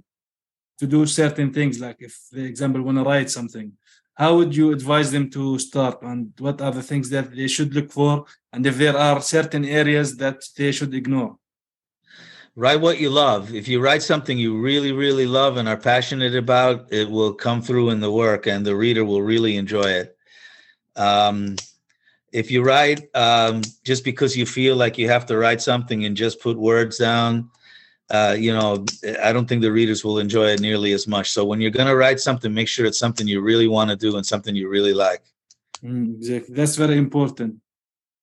to 0.83 0.87
do 0.95 1.05
certain 1.05 1.49
things 1.57 1.75
like 1.85 1.99
if 2.07 2.13
the 2.35 2.43
example 2.51 2.81
want 2.81 2.97
to 2.97 3.03
write 3.09 3.29
something 3.37 3.69
how 4.15 4.35
would 4.37 4.55
you 4.55 4.71
advise 4.71 5.11
them 5.11 5.29
to 5.31 5.57
start? 5.57 6.01
And 6.03 6.33
what 6.37 6.61
are 6.61 6.71
the 6.71 6.83
things 6.83 7.09
that 7.09 7.35
they 7.35 7.47
should 7.47 7.73
look 7.73 7.91
for? 7.91 8.25
And 8.51 8.65
if 8.65 8.77
there 8.77 8.97
are 8.97 9.21
certain 9.21 9.65
areas 9.65 10.17
that 10.17 10.43
they 10.55 10.71
should 10.71 10.93
ignore? 10.93 11.37
Write 12.55 12.81
what 12.81 12.99
you 12.99 13.09
love. 13.09 13.55
If 13.55 13.67
you 13.67 13.81
write 13.81 14.03
something 14.03 14.37
you 14.37 14.59
really 14.59 14.91
really 14.91 15.25
love 15.25 15.57
and 15.57 15.67
are 15.67 15.77
passionate 15.77 16.35
about 16.35 16.93
it 16.93 17.09
will 17.09 17.33
come 17.33 17.63
through 17.63 17.89
in 17.89 17.99
the 17.99 18.11
work 18.11 18.45
and 18.45 18.63
the 18.63 18.75
reader 18.75 19.03
will 19.03 19.23
really 19.23 19.57
enjoy 19.57 19.89
it. 20.01 20.15
Um, 20.95 21.55
if 22.31 22.51
you 22.51 22.63
write 22.63 23.09
um, 23.15 23.63
just 23.83 24.03
because 24.03 24.37
you 24.37 24.45
feel 24.45 24.75
like 24.75 24.99
you 24.99 25.09
have 25.09 25.25
to 25.27 25.37
write 25.37 25.63
something 25.63 26.05
and 26.05 26.15
just 26.15 26.41
put 26.41 26.55
words 26.57 26.99
down 26.99 27.49
uh, 28.09 28.35
you 28.37 28.53
know, 28.53 28.85
I 29.21 29.31
don't 29.33 29.47
think 29.47 29.61
the 29.61 29.71
readers 29.71 30.03
will 30.03 30.19
enjoy 30.19 30.47
it 30.49 30.59
nearly 30.59 30.91
as 30.93 31.07
much. 31.07 31.31
So 31.31 31.45
when 31.45 31.61
you're 31.61 31.71
going 31.71 31.87
to 31.87 31.95
write 31.95 32.19
something, 32.19 32.53
make 32.53 32.67
sure 32.67 32.85
it's 32.85 32.99
something 32.99 33.27
you 33.27 33.41
really 33.41 33.67
want 33.67 33.89
to 33.89 33.95
do 33.95 34.17
and 34.17 34.25
something 34.25 34.55
you 34.55 34.69
really 34.69 34.93
like. 34.93 35.21
Mm, 35.83 36.17
exactly, 36.17 36.55
that's 36.55 36.75
very 36.75 36.97
important. 36.97 37.55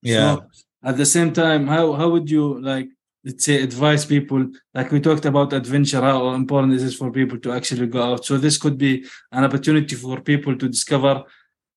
Yeah. 0.03 0.37
So 0.37 0.47
at 0.85 0.97
the 0.97 1.07
same 1.07 1.33
time, 1.33 1.67
how 1.67 1.93
how 1.93 2.09
would 2.11 2.31
you 2.31 2.61
like 2.61 2.89
let's 3.25 3.45
say 3.45 3.63
advise 3.63 4.05
people 4.05 4.47
like 4.75 4.91
we 4.91 5.01
talked 5.01 5.27
about 5.27 5.53
adventure 5.53 6.01
how 6.01 6.33
important 6.33 6.73
is 6.73 6.83
it 6.83 6.97
for 6.97 7.11
people 7.11 7.39
to 7.39 7.53
actually 7.53 7.87
go 7.87 8.03
out 8.03 8.25
so 8.25 8.39
this 8.39 8.57
could 8.57 8.79
be 8.79 9.05
an 9.33 9.45
opportunity 9.45 9.95
for 9.95 10.21
people 10.21 10.57
to 10.57 10.69
discover 10.69 11.23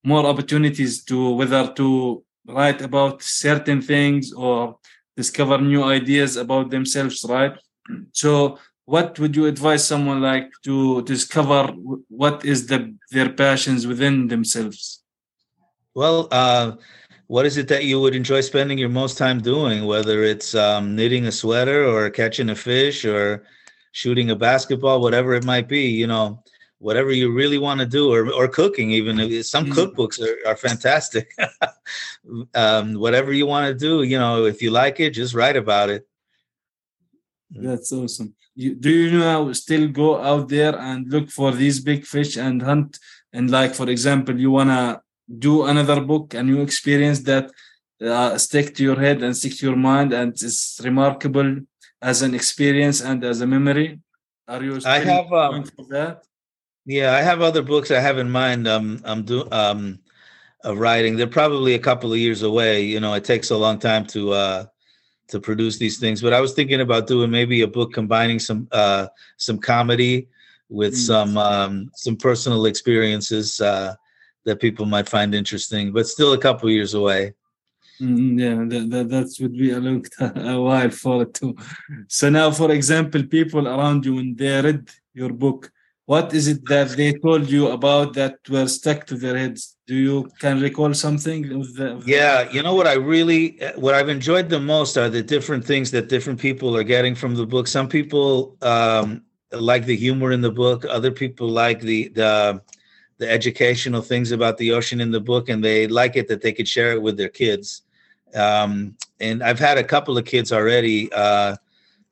more 0.05 0.25
opportunities 0.25 1.03
to 1.03 1.31
whether 1.31 1.67
to 1.73 2.23
write 2.47 2.81
about 2.81 3.21
certain 3.21 3.81
things 3.81 4.31
or 4.33 4.77
discover 5.17 5.57
new 5.57 5.83
ideas 5.83 6.37
about 6.37 6.69
themselves 6.69 7.25
right 7.27 7.57
so 8.11 8.57
what 8.85 9.17
would 9.19 9.35
you 9.35 9.45
advise 9.45 9.85
someone 9.87 10.21
like 10.21 10.51
to 10.63 11.01
discover 11.03 11.67
what 12.09 12.43
is 12.45 12.67
the 12.67 12.95
their 13.11 13.29
passions 13.29 13.87
within 13.87 14.27
themselves? 14.27 15.03
Well 15.93 16.27
uh 16.31 16.73
what 17.27 17.45
is 17.45 17.57
it 17.57 17.67
that 17.69 17.85
you 17.85 17.99
would 17.99 18.15
enjoy 18.15 18.41
spending 18.41 18.77
your 18.77 18.89
most 18.89 19.17
time 19.17 19.39
doing 19.39 19.85
whether 19.85 20.23
it's 20.23 20.53
um, 20.53 20.95
knitting 20.95 21.25
a 21.25 21.31
sweater 21.31 21.85
or 21.85 22.09
catching 22.09 22.49
a 22.49 22.55
fish 22.55 23.05
or 23.05 23.43
shooting 23.91 24.29
a 24.29 24.35
basketball 24.35 25.01
whatever 25.01 25.33
it 25.33 25.45
might 25.45 25.67
be 25.67 25.87
you 25.87 26.07
know 26.07 26.43
whatever 26.79 27.11
you 27.11 27.31
really 27.31 27.57
want 27.57 27.79
to 27.79 27.85
do 27.85 28.11
or, 28.11 28.29
or 28.33 28.47
cooking 28.47 28.91
even 28.91 29.41
some 29.41 29.65
mm. 29.67 29.73
cookbooks 29.73 30.21
are, 30.21 30.49
are 30.49 30.57
fantastic. 30.57 31.33
Um, 32.55 32.93
whatever 32.93 33.33
you 33.33 33.45
want 33.45 33.67
to 33.67 33.73
do 33.73 34.03
you 34.03 34.17
know 34.17 34.45
if 34.45 34.61
you 34.61 34.71
like 34.71 35.01
it 35.01 35.09
just 35.11 35.33
write 35.33 35.57
about 35.57 35.89
it 35.89 36.07
that's 37.61 37.91
awesome. 37.91 38.35
You, 38.55 38.75
do 38.75 38.89
you 38.89 39.19
know 39.19 39.51
still 39.53 39.87
go 39.87 40.21
out 40.21 40.49
there 40.49 40.77
and 40.77 41.09
look 41.09 41.29
for 41.29 41.51
these 41.51 41.79
big 41.79 42.05
fish 42.05 42.37
and 42.37 42.61
hunt? 42.61 42.99
And 43.31 43.49
like 43.49 43.73
for 43.73 43.89
example 43.89 44.39
you 44.39 44.51
want 44.51 44.69
to 44.69 45.01
do 45.39 45.65
another 45.65 46.01
book 46.01 46.33
and 46.33 46.47
you 46.49 46.61
experience 46.61 47.21
that 47.21 47.51
uh, 48.01 48.37
stick 48.37 48.75
to 48.75 48.83
your 48.83 48.99
head 48.99 49.23
and 49.23 49.35
stick 49.35 49.57
to 49.57 49.65
your 49.67 49.75
mind 49.75 50.13
and 50.13 50.33
it's 50.33 50.79
remarkable 50.83 51.57
as 52.01 52.21
an 52.21 52.35
experience 52.35 53.01
and 53.01 53.23
as 53.23 53.41
a 53.41 53.47
memory? 53.47 53.99
Are 54.47 54.61
you 54.61 54.77
i 54.85 54.99
have 54.99 55.31
um, 55.31 55.63
that? 55.89 56.23
yeah 56.85 57.13
i 57.13 57.21
have 57.21 57.41
other 57.41 57.61
books 57.61 57.91
i 57.91 57.99
have 58.01 58.17
in 58.17 58.29
mind 58.29 58.67
um 58.67 59.01
i'm 59.05 59.23
do 59.23 59.49
um 59.53 59.99
of 60.63 60.79
writing. 60.79 61.17
They're 61.17 61.27
probably 61.27 61.75
a 61.75 61.79
couple 61.79 62.11
of 62.11 62.19
years 62.19 62.41
away. 62.41 62.81
You 62.83 62.99
know 62.99 63.13
it 63.13 63.23
takes 63.23 63.49
a 63.51 63.57
long 63.57 63.79
time 63.79 64.05
to 64.07 64.31
uh 64.31 64.65
to 65.27 65.39
produce 65.39 65.77
these 65.77 65.99
things 65.99 66.21
but 66.21 66.33
i 66.33 66.41
was 66.41 66.53
thinking 66.53 66.81
about 66.81 67.07
doing 67.07 67.31
maybe 67.31 67.61
a 67.61 67.67
book 67.67 67.93
combining 67.93 68.39
some 68.39 68.67
uh 68.71 69.07
some 69.37 69.57
comedy 69.57 70.27
with 70.69 70.93
mm. 70.93 70.97
some 70.97 71.37
um 71.37 71.89
some 71.95 72.15
personal 72.15 72.65
experiences 72.65 73.61
uh 73.61 73.95
that 74.45 74.59
people 74.59 74.85
might 74.85 75.07
find 75.07 75.33
interesting, 75.33 75.91
but 75.91 76.07
still 76.07 76.33
a 76.33 76.37
couple 76.37 76.69
years 76.69 76.93
away. 76.93 77.33
Mm, 78.01 78.39
yeah, 78.39 78.55
that, 78.67 78.89
that, 78.89 79.09
that 79.09 79.35
would 79.39 79.57
be 79.57 79.71
a 79.71 79.79
long 79.79 80.03
time, 80.03 80.37
a 80.47 80.61
while 80.61 80.89
for 80.89 81.23
it 81.23 81.33
too. 81.33 81.55
So 82.07 82.29
now, 82.29 82.51
for 82.51 82.71
example, 82.71 83.23
people 83.23 83.67
around 83.67 84.05
you 84.05 84.15
when 84.15 84.35
they 84.35 84.61
read 84.61 84.89
your 85.13 85.31
book, 85.31 85.71
what 86.05 86.33
is 86.33 86.47
it 86.47 86.65
that 86.65 86.89
they 86.97 87.13
told 87.13 87.49
you 87.49 87.69
about 87.69 88.13
that 88.13 88.37
were 88.49 88.67
stuck 88.67 89.05
to 89.07 89.15
their 89.15 89.37
heads? 89.37 89.77
Do 89.87 89.95
you 89.95 90.29
can 90.39 90.59
recall 90.59 90.93
something? 90.93 91.43
The, 91.43 92.01
yeah, 92.05 92.49
you 92.51 92.61
know 92.61 92.75
what 92.75 92.87
I 92.87 92.93
really, 92.93 93.59
what 93.75 93.95
I've 93.95 94.09
enjoyed 94.09 94.49
the 94.49 94.59
most 94.59 94.97
are 94.97 95.09
the 95.09 95.23
different 95.23 95.63
things 95.63 95.91
that 95.91 96.09
different 96.09 96.39
people 96.39 96.75
are 96.75 96.83
getting 96.83 97.15
from 97.15 97.35
the 97.35 97.45
book. 97.45 97.67
Some 97.67 97.87
people 97.87 98.57
um, 98.61 99.23
like 99.51 99.85
the 99.85 99.95
humor 99.95 100.31
in 100.31 100.41
the 100.41 100.51
book. 100.51 100.85
Other 100.89 101.11
people 101.11 101.47
like 101.47 101.79
the 101.79 102.09
the 102.09 102.61
the 103.19 103.29
educational 103.29 104.01
things 104.01 104.31
about 104.31 104.57
the 104.57 104.71
ocean 104.73 104.99
in 104.99 105.11
the 105.11 105.19
book, 105.19 105.49
and 105.49 105.63
they 105.63 105.87
like 105.87 106.15
it 106.15 106.27
that 106.27 106.41
they 106.41 106.51
could 106.51 106.67
share 106.67 106.91
it 106.91 107.01
with 107.01 107.15
their 107.17 107.29
kids. 107.29 107.83
Um, 108.33 108.97
and 109.19 109.43
I've 109.43 109.59
had 109.59 109.77
a 109.77 109.83
couple 109.83 110.17
of 110.17 110.25
kids 110.25 110.51
already 110.51 111.11
uh, 111.13 111.55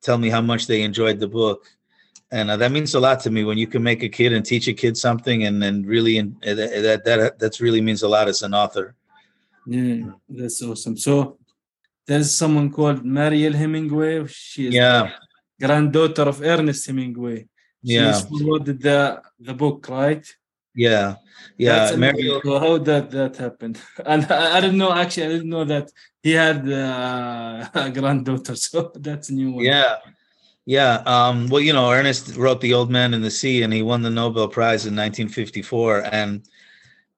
tell 0.02 0.18
me 0.18 0.30
how 0.30 0.42
much 0.42 0.68
they 0.68 0.84
enjoyed 0.84 1.20
the 1.20 1.28
book, 1.28 1.68
and 2.32 2.50
uh, 2.50 2.58
that 2.58 2.72
means 2.72 2.94
a 2.94 3.00
lot 3.00 3.20
to 3.22 3.30
me 3.30 3.44
when 3.44 3.58
you 3.58 3.68
can 3.68 3.84
make 3.84 4.04
a 4.04 4.10
kid 4.10 4.34
and 4.34 4.46
teach 4.46 4.68
a 4.68 4.74
kid 4.74 4.98
something, 4.98 5.44
and 5.44 5.62
then 5.62 5.84
really 5.84 6.18
in, 6.18 6.38
uh, 6.48 6.54
that 6.56 7.02
that 7.06 7.40
that's 7.40 7.60
really 7.60 7.82
means 7.82 8.04
a 8.04 8.08
lot 8.08 8.28
as 8.28 8.42
an 8.42 8.54
author. 8.54 8.96
Yeah, 9.66 10.12
that's 10.30 10.62
awesome. 10.64 10.98
So 10.98 11.38
there's 12.08 12.34
someone 12.34 12.72
called 12.72 13.06
Mariel 13.06 13.54
Hemingway. 13.54 14.26
She 14.28 14.68
is 14.68 14.74
yeah. 14.74 15.12
granddaughter 15.60 16.24
of 16.24 16.42
Ernest 16.42 16.88
Hemingway. 16.88 17.48
She 17.86 17.96
yeah, 17.96 18.14
forwarded 18.14 18.82
the 18.82 19.22
the 19.40 19.54
book, 19.54 19.88
right? 19.90 20.26
Yeah, 20.74 21.16
yeah. 21.58 21.96
Mario, 21.96 22.40
how 22.60 22.78
that 22.78 23.12
that 23.12 23.38
happened? 23.38 23.80
And 24.06 24.26
I, 24.32 24.58
I, 24.58 24.62
didn't 24.62 24.78
know 24.78 24.94
actually. 24.94 25.26
I 25.26 25.30
didn't 25.30 25.50
know 25.50 25.66
that 25.66 25.92
he 26.24 26.32
had 26.32 26.68
uh, 26.70 27.68
a 27.74 27.90
granddaughter. 27.90 28.56
So 28.66 28.92
that's 28.96 29.30
a 29.30 29.34
new 29.34 29.52
one. 29.52 29.66
Yeah, 29.66 29.98
yeah. 30.72 31.04
Um, 31.06 31.50
well, 31.50 31.60
you 31.60 31.74
know, 31.74 31.92
Ernest 31.92 32.38
wrote 32.38 32.62
*The 32.62 32.74
Old 32.74 32.90
Man 32.90 33.14
in 33.14 33.22
the 33.22 33.30
Sea*, 33.30 33.64
and 33.64 33.74
he 33.74 33.82
won 33.82 34.02
the 34.02 34.10
Nobel 34.10 34.48
Prize 34.48 34.86
in 34.86 34.96
1954. 34.96 36.06
And 36.14 36.44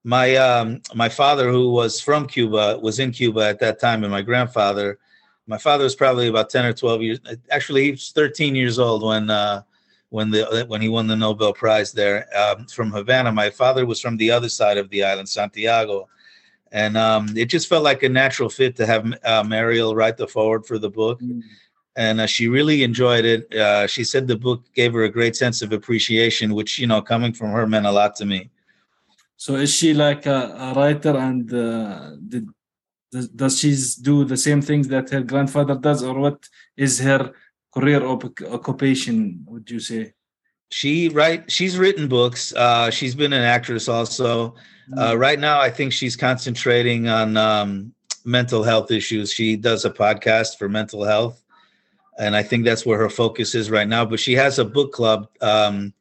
my 0.03 0.35
um, 0.37 0.81
my 0.95 1.07
father, 1.07 1.51
who 1.51 1.71
was 1.71 2.01
from 2.01 2.25
Cuba, 2.25 2.79
was 2.81 2.97
in 2.97 3.11
Cuba 3.11 3.41
at 3.41 3.59
that 3.59 3.79
time, 3.79 4.03
and 4.03 4.11
my 4.11 4.23
grandfather. 4.23 4.97
My 5.45 5.59
father 5.59 5.83
was 5.83 5.93
probably 5.93 6.29
about 6.29 6.49
10 6.49 6.65
or 6.65 6.73
12 6.73 7.01
years. 7.03 7.19
Actually, 7.51 7.83
he 7.83 7.91
was 7.91 8.11
13 8.11 8.55
years 8.55 8.79
old 8.79 9.03
when. 9.03 9.29
Uh, 9.29 9.61
when 10.09 10.29
the 10.29 10.63
when 10.67 10.79
he 10.79 10.89
won 10.89 11.07
the 11.07 11.15
Nobel 11.15 11.53
Prize 11.53 11.91
there 11.91 12.27
um, 12.37 12.67
from 12.67 12.91
Havana. 12.91 13.31
My 13.31 13.49
father 13.49 13.83
was 13.83 13.99
from 13.99 14.15
the 14.17 14.29
other 14.29 14.47
side 14.47 14.77
of 14.77 14.87
the 14.91 15.03
island, 15.03 15.27
Santiago, 15.27 16.07
and 16.71 16.95
um, 16.95 17.35
it 17.35 17.45
just 17.45 17.67
felt 17.67 17.83
like 17.83 18.03
a 18.03 18.09
natural 18.09 18.47
fit 18.47 18.75
to 18.75 18.85
have 18.85 19.11
uh, 19.23 19.43
Mariel 19.43 19.95
write 19.95 20.17
the 20.17 20.27
foreword 20.27 20.67
for 20.67 20.77
the 20.77 20.89
book. 20.89 21.19
Mm. 21.19 21.41
And 21.95 22.21
uh, 22.21 22.25
she 22.25 22.47
really 22.47 22.83
enjoyed 22.83 23.25
it. 23.25 23.53
Uh, 23.53 23.85
she 23.87 24.03
said 24.03 24.27
the 24.27 24.35
book 24.35 24.63
gave 24.73 24.93
her 24.93 25.03
a 25.03 25.09
great 25.09 25.35
sense 25.35 25.61
of 25.61 25.71
appreciation, 25.71 26.55
which 26.55 26.79
you 26.79 26.87
know, 26.87 27.01
coming 27.01 27.33
from 27.33 27.51
her, 27.51 27.67
meant 27.67 27.85
a 27.85 27.91
lot 27.91 28.15
to 28.15 28.25
me. 28.25 28.49
So, 29.37 29.55
is 29.55 29.73
she 29.73 29.93
like 29.93 30.25
a, 30.25 30.55
a 30.57 30.73
writer, 30.73 31.15
and 31.17 31.53
uh, 31.53 32.11
did, 32.27 32.47
does, 33.11 33.27
does 33.27 33.59
she 33.59 33.75
do 34.01 34.25
the 34.25 34.37
same 34.37 34.61
things 34.61 34.87
that 34.87 35.11
her 35.11 35.21
grandfather 35.21 35.75
does, 35.75 36.01
or 36.01 36.17
what 36.17 36.49
is 36.75 36.99
her 36.99 37.33
career 37.73 38.03
occupation 38.05 39.43
would 39.47 39.69
you 39.69 39.79
say 39.79 40.13
she 40.69 41.09
write 41.09 41.51
she's 41.51 41.77
written 41.77 42.07
books 42.07 42.53
uh, 42.53 42.89
she's 42.89 43.15
been 43.15 43.33
an 43.33 43.43
actress 43.43 43.87
also 43.87 44.53
uh, 44.97 45.11
mm. 45.11 45.19
right 45.19 45.39
now 45.39 45.59
i 45.59 45.69
think 45.69 45.91
she's 45.91 46.15
concentrating 46.15 47.07
on 47.07 47.35
um, 47.35 47.91
mental 48.25 48.63
health 48.63 48.91
issues 48.91 49.33
she 49.33 49.55
does 49.55 49.85
a 49.85 49.89
podcast 49.89 50.57
for 50.57 50.69
mental 50.69 51.03
health 51.03 51.42
and 52.19 52.35
i 52.35 52.43
think 52.43 52.63
that's 52.63 52.85
where 52.85 52.97
her 52.97 53.09
focus 53.09 53.55
is 53.55 53.69
right 53.69 53.87
now 53.87 54.05
but 54.05 54.19
she 54.19 54.33
has 54.33 54.59
a 54.59 54.65
book 54.65 54.91
club 54.91 55.27
um, 55.41 55.93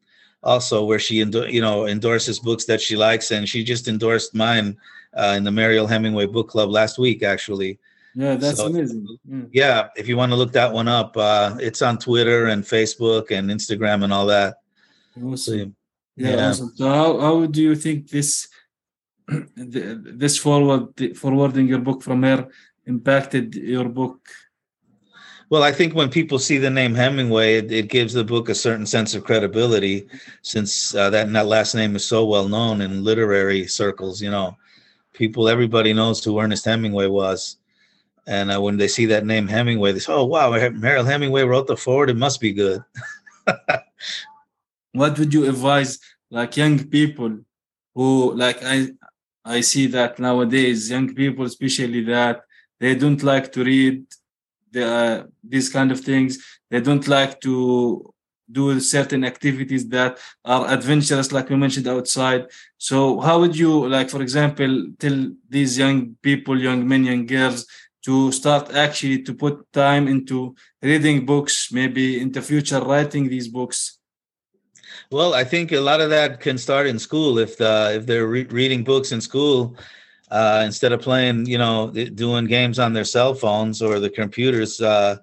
also 0.43 0.85
where 0.85 0.99
she 0.99 1.17
you 1.17 1.61
know 1.61 1.87
endorses 1.87 2.39
books 2.39 2.65
that 2.65 2.81
she 2.81 2.97
likes 2.97 3.31
and 3.31 3.49
she 3.49 3.63
just 3.63 3.89
endorsed 3.89 4.35
mine 4.35 4.77
uh, 5.15 5.35
in 5.37 5.45
the 5.45 5.53
mariel 5.53 5.87
hemingway 5.87 6.27
book 6.27 6.49
club 6.49 6.71
last 6.71 6.99
week 6.99 7.23
actually 7.23 7.79
yeah, 8.15 8.35
that's 8.35 8.59
so, 8.59 8.67
amazing. 8.67 9.07
Yeah. 9.25 9.45
yeah. 9.53 9.89
if 9.97 10.09
you 10.09 10.17
want 10.17 10.33
to 10.33 10.37
look 10.37 10.53
that 10.53 10.73
one 10.73 10.89
up, 10.89 11.17
uh, 11.17 11.57
it's 11.61 11.83
on 11.83 11.99
Twitter 11.99 12.47
and 12.49 12.63
Facebook 12.63 13.31
and 13.31 13.51
Instagram 13.51 14.05
and 14.05 14.13
all 14.13 14.27
that. 14.27 14.57
Awesome. 15.17 15.37
So, 15.37 15.53
yeah, 15.55 15.73
yeah, 16.17 16.49
awesome. 16.49 16.73
So 16.75 16.89
how, 16.89 17.21
how 17.21 17.47
do 17.47 17.63
you 17.63 17.75
think 17.75 18.11
this 18.11 18.49
this 19.57 20.37
forward 20.37 21.17
forwarding 21.17 21.69
your 21.69 21.79
book 21.79 22.03
from 22.03 22.23
her 22.23 22.49
impacted 22.87 23.55
your 23.55 23.89
book? 23.89 24.29
Well, 25.53 25.63
I 25.63 25.71
think 25.71 25.95
when 25.95 26.09
people 26.09 26.39
see 26.39 26.57
the 26.57 26.71
name 26.71 26.95
Hemingway, 26.95 27.57
it, 27.57 27.71
it 27.71 27.89
gives 27.91 28.15
the 28.15 28.25
book 28.25 28.49
a 28.49 28.55
certain 28.55 28.87
sense 28.87 29.15
of 29.15 29.25
credibility, 29.25 30.09
since 30.41 30.95
uh, 30.95 31.11
that 31.11 31.31
that 31.31 31.47
last 31.47 31.75
name 31.75 31.95
is 31.95 32.07
so 32.07 32.25
well 32.25 32.49
known 32.49 32.81
in 32.81 33.05
literary 33.05 33.67
circles. 33.67 34.23
You 34.23 34.31
know, 34.31 34.57
people, 35.13 35.51
everybody 35.51 35.93
knows 35.93 36.25
who 36.25 36.41
Ernest 36.41 36.65
Hemingway 36.65 37.07
was 37.07 37.59
and 38.27 38.51
uh, 38.51 38.61
when 38.63 38.79
they 38.79 38.89
see 38.89 39.05
that 39.07 39.27
name 39.27 39.47
Hemingway, 39.47 39.93
they 39.93 39.99
say, 39.99 40.15
"Oh 40.15 40.25
wow, 40.25 40.51
Mariel 40.51 41.05
Hemingway 41.05 41.43
wrote 41.43 41.67
the 41.67 41.77
foreword. 41.77 42.09
It 42.09 42.17
must 42.17 42.41
be 42.41 42.55
good." 42.55 42.83
what 44.93 45.19
would 45.19 45.35
you 45.35 45.49
advise, 45.51 45.99
like 46.31 46.57
young 46.57 46.79
people, 46.89 47.41
who 47.95 48.35
like 48.35 48.63
I, 48.65 48.89
I 49.45 49.61
see 49.61 49.87
that 49.89 50.19
nowadays 50.19 50.91
young 50.91 51.15
people, 51.15 51.45
especially 51.45 52.05
that 52.05 52.41
they 52.81 52.95
don't 52.95 53.23
like 53.23 53.53
to 53.53 53.65
read 53.65 54.07
the 54.73 55.29
these 55.43 55.69
kind 55.69 55.93
of 55.93 56.01
things. 56.01 56.39
They 56.71 56.81
don't 56.81 57.07
like 57.07 57.41
to 57.43 58.13
do 58.51 58.81
certain 58.81 59.25
activities 59.25 59.89
that 59.89 60.19
are 60.45 60.69
adventurous, 60.69 61.33
like 61.33 61.49
you 61.51 61.57
mentioned 61.57 61.89
outside. 61.89 62.47
So, 62.77 63.21
how 63.21 63.41
would 63.41 63.57
you, 63.57 63.89
like, 63.89 64.11
for 64.11 64.21
example, 64.21 64.89
tell 64.99 65.31
these 65.49 65.79
young 65.79 66.17
people, 66.23 66.61
young 66.61 66.87
men, 66.87 67.05
young 67.05 67.25
girls, 67.25 67.67
to 68.05 68.33
start 68.33 68.75
actually 68.75 69.23
to 69.23 69.35
put 69.35 69.73
time 69.73 70.09
into 70.09 70.55
reading 70.83 71.25
books 71.25 71.71
maybe 71.73 72.21
in 72.21 72.33
the 72.33 72.43
future 72.43 72.81
writing 72.81 73.29
these 73.29 73.49
books 73.49 73.99
well 75.11 75.35
i 75.35 75.45
think 75.45 75.73
a 75.73 75.81
lot 75.81 76.01
of 76.01 76.11
that 76.11 76.41
can 76.41 76.59
start 76.59 76.87
in 76.87 76.99
school 76.99 77.39
if 77.39 77.57
the, 77.57 77.93
if 77.95 78.07
they're 78.07 78.27
re- 78.27 78.45
reading 78.45 78.83
books 78.83 79.13
in 79.13 79.21
school 79.21 79.77
uh, 80.39 80.63
instead 80.65 80.93
of 80.93 81.01
playing 81.01 81.47
you 81.47 81.59
know 81.59 81.91
doing 82.25 82.47
games 82.47 82.79
on 82.79 82.93
their 82.93 83.05
cell 83.05 83.35
phones 83.35 83.83
or 83.87 84.01
the 84.01 84.11
computers 84.11 84.81
uh, 84.81 85.17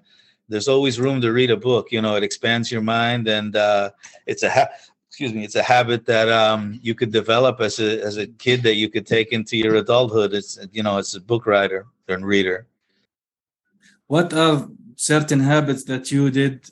there's 0.50 0.68
always 0.68 1.00
room 1.00 1.20
to 1.20 1.32
read 1.32 1.50
a 1.50 1.56
book. 1.56 1.92
You 1.92 2.02
know, 2.02 2.16
it 2.16 2.24
expands 2.24 2.70
your 2.70 2.82
mind, 2.82 3.28
and 3.28 3.54
uh, 3.56 3.90
it's 4.26 4.42
a 4.42 4.50
ha- 4.50 4.68
excuse 5.08 5.32
me, 5.32 5.44
it's 5.44 5.54
a 5.54 5.62
habit 5.62 6.04
that 6.06 6.28
um, 6.28 6.78
you 6.82 6.94
could 6.94 7.12
develop 7.12 7.60
as 7.60 7.78
a 7.78 7.90
as 8.08 8.16
a 8.18 8.26
kid 8.26 8.62
that 8.64 8.74
you 8.74 8.88
could 8.90 9.06
take 9.06 9.28
into 9.32 9.56
your 9.56 9.76
adulthood. 9.76 10.34
It's 10.34 10.58
you 10.72 10.82
know, 10.82 10.98
it's 10.98 11.14
a 11.14 11.20
book 11.20 11.46
writer 11.46 11.86
and 12.08 12.26
reader. 12.26 12.66
What 14.08 14.32
are 14.34 14.68
certain 14.96 15.40
habits 15.40 15.84
that 15.84 16.10
you 16.10 16.30
did 16.30 16.68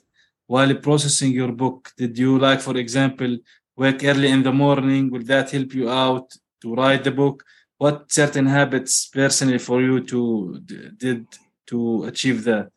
while 0.47 0.75
processing 0.75 1.31
your 1.31 1.53
book? 1.53 1.93
Did 1.97 2.17
you 2.17 2.37
like, 2.37 2.59
for 2.59 2.75
example, 2.77 3.37
wake 3.77 4.03
early 4.03 4.29
in 4.29 4.43
the 4.43 4.51
morning? 4.51 5.09
Will 5.09 5.23
that 5.23 5.51
help 5.51 5.73
you 5.73 5.89
out 5.89 6.27
to 6.61 6.75
write 6.75 7.05
the 7.05 7.11
book? 7.11 7.45
What 7.79 8.11
certain 8.11 8.45
habits 8.45 9.07
personally 9.07 9.57
for 9.57 9.81
you 9.81 10.01
to 10.01 10.59
did 10.97 11.25
to 11.67 12.03
achieve 12.03 12.43
that? 12.43 12.71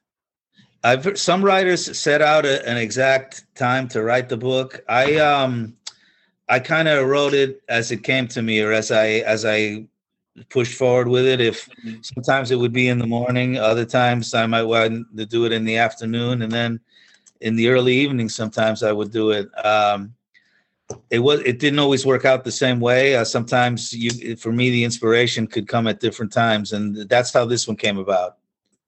I've 0.85 1.19
some 1.19 1.45
writers 1.45 1.99
set 1.99 2.23
out 2.23 2.47
a, 2.47 2.65
an 2.69 2.77
exact 2.77 3.45
time 3.57 3.89
to 3.89 4.03
write 4.03 4.29
the 4.29 4.37
book. 4.37 4.81
I 4.89 5.17
um 5.17 5.77
I 6.49 6.61
kind 6.61 6.87
of 6.87 7.09
wrote 7.09 7.35
it 7.35 7.63
as 7.69 7.91
it 7.91 8.05
came 8.05 8.29
to 8.29 8.43
me 8.43 8.61
or 8.61 8.71
as 8.71 8.93
I 8.93 9.27
as 9.27 9.45
I 9.45 9.87
pushed 10.51 10.79
forward 10.79 11.09
with 11.09 11.27
it. 11.27 11.41
If 11.41 11.69
mm-hmm. 11.69 12.03
sometimes 12.03 12.53
it 12.53 12.57
would 12.57 12.73
be 12.73 12.87
in 12.87 12.99
the 12.99 13.07
morning, 13.07 13.59
other 13.59 13.85
times 13.85 14.35
I 14.35 14.47
might 14.47 14.63
want 14.63 15.17
to 15.17 15.27
do 15.27 15.47
it 15.47 15.53
in 15.53 15.65
the 15.65 15.79
afternoon, 15.79 16.43
and 16.43 16.53
then 16.53 16.81
in 17.41 17.57
the 17.57 17.69
early 17.71 17.95
evening 17.95 18.29
sometimes 18.29 18.85
I 18.85 18.93
would 18.93 19.11
do 19.11 19.33
it. 19.33 19.51
Um, 19.67 20.15
it 21.11 21.19
was 21.19 21.41
it 21.41 21.59
didn't 21.59 21.79
always 21.79 22.05
work 22.07 22.25
out 22.25 22.45
the 22.45 22.53
same 22.53 22.81
way. 22.81 23.17
Uh, 23.17 23.25
sometimes 23.25 23.93
you 23.93 24.37
for 24.37 24.53
me 24.53 24.71
the 24.71 24.85
inspiration 24.85 25.47
could 25.47 25.67
come 25.69 25.87
at 25.87 26.01
different 26.01 26.33
times, 26.33 26.73
and 26.73 27.09
that's 27.09 27.33
how 27.33 27.45
this 27.45 27.67
one 27.69 27.77
came 27.77 27.99
about. 27.99 28.39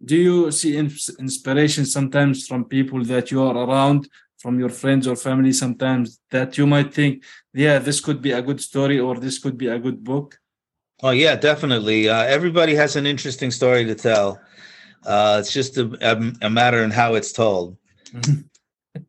Do 0.05 0.17
you 0.17 0.51
see 0.51 0.77
inspiration 0.77 1.87
sometimes 1.87 2.47
from 2.47 2.65
people 2.65 3.03
that 3.05 3.31
you 3.31 3.43
are 3.43 3.57
around, 3.57 4.09
from 4.39 4.59
your 4.59 4.69
friends 4.69 5.07
or 5.07 5.17
family? 5.17 5.53
Sometimes 5.53 6.21
that 6.31 6.59
you 6.59 6.67
might 6.67 6.93
think, 6.93 7.25
yeah, 7.55 7.79
this 7.79 8.01
could 8.01 8.21
be 8.21 8.33
a 8.33 8.43
good 8.43 8.61
story 8.61 8.99
or 8.99 9.15
this 9.17 9.39
could 9.39 9.57
be 9.57 9.69
a 9.69 9.79
good 9.79 10.05
book. 10.05 10.39
Oh 11.03 11.11
yeah, 11.11 11.37
definitely. 11.37 12.09
Uh, 12.09 12.23
everybody 12.23 12.75
has 12.75 12.97
an 12.97 13.07
interesting 13.07 13.51
story 13.51 13.85
to 13.87 13.95
tell. 13.95 14.41
Uh, 15.05 15.37
it's 15.41 15.53
just 15.53 15.77
a, 15.79 15.87
a, 16.01 16.47
a 16.47 16.51
matter 16.51 16.83
in 16.83 16.91
how 16.91 17.15
it's 17.15 17.33
told. 17.33 17.77
mm-hmm. 18.07 18.41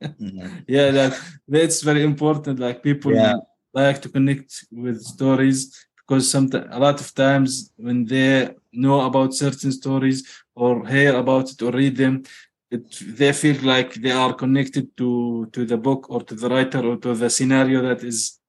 Yeah, 0.67 0.91
that 0.91 1.19
that's 1.47 1.81
very 1.81 2.03
important. 2.03 2.59
Like 2.59 2.83
people 2.83 3.13
yeah. 3.13 3.35
like 3.73 4.01
to 4.01 4.09
connect 4.09 4.65
with 4.71 5.01
stories 5.01 5.87
because 5.97 6.29
sometimes 6.29 6.67
a 6.71 6.79
lot 6.79 6.99
of 7.01 7.13
times 7.13 7.71
when 7.77 8.05
they 8.05 8.53
know 8.71 9.01
about 9.01 9.33
certain 9.33 9.71
stories 9.71 10.23
or 10.55 10.85
hear 10.87 11.15
about 11.15 11.51
it 11.51 11.61
or 11.61 11.71
read 11.71 11.95
them, 11.97 12.23
it, 12.69 12.83
they 13.17 13.33
feel 13.33 13.57
like 13.63 13.93
they 13.95 14.11
are 14.11 14.33
connected 14.33 14.95
to 14.97 15.47
to 15.51 15.65
the 15.65 15.77
book 15.77 16.09
or 16.09 16.21
to 16.23 16.35
the 16.35 16.49
writer 16.49 16.81
or 16.85 16.97
to 16.97 17.13
the 17.13 17.29
scenario 17.29 17.81
that 17.81 18.03
is 18.03 18.39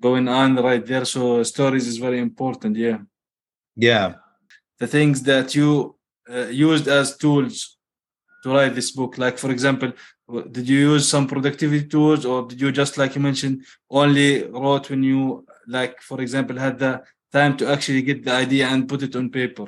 going 0.00 0.28
on 0.28 0.56
right 0.56 0.84
there. 0.86 1.04
So 1.04 1.42
stories 1.42 1.86
is 1.86 1.98
very 1.98 2.20
important. 2.20 2.76
Yeah. 2.76 2.98
Yeah. 3.76 4.14
The 4.78 4.86
things 4.86 5.22
that 5.22 5.54
you 5.54 5.96
uh, 6.28 6.46
used 6.46 6.88
as 6.88 7.16
tools 7.16 7.78
to 8.44 8.50
write 8.50 8.74
this 8.74 8.90
book, 8.90 9.16
like 9.16 9.38
for 9.38 9.50
example, 9.50 9.90
did 10.50 10.68
you 10.68 10.78
use 10.92 11.08
some 11.08 11.26
productivity 11.26 11.86
tools 11.86 12.26
or 12.26 12.46
did 12.46 12.60
you 12.60 12.70
just 12.70 12.98
like 12.98 13.14
you 13.14 13.22
mentioned 13.22 13.64
only 13.90 14.44
wrote 14.44 14.90
when 14.90 15.02
you 15.02 15.46
like 15.66 16.00
for 16.00 16.20
example 16.20 16.56
had 16.58 16.78
the 16.78 17.02
time 17.32 17.56
to 17.56 17.66
actually 17.66 18.02
get 18.02 18.22
the 18.22 18.32
idea 18.32 18.66
and 18.68 18.86
put 18.86 19.02
it 19.02 19.16
on 19.16 19.30
paper? 19.30 19.64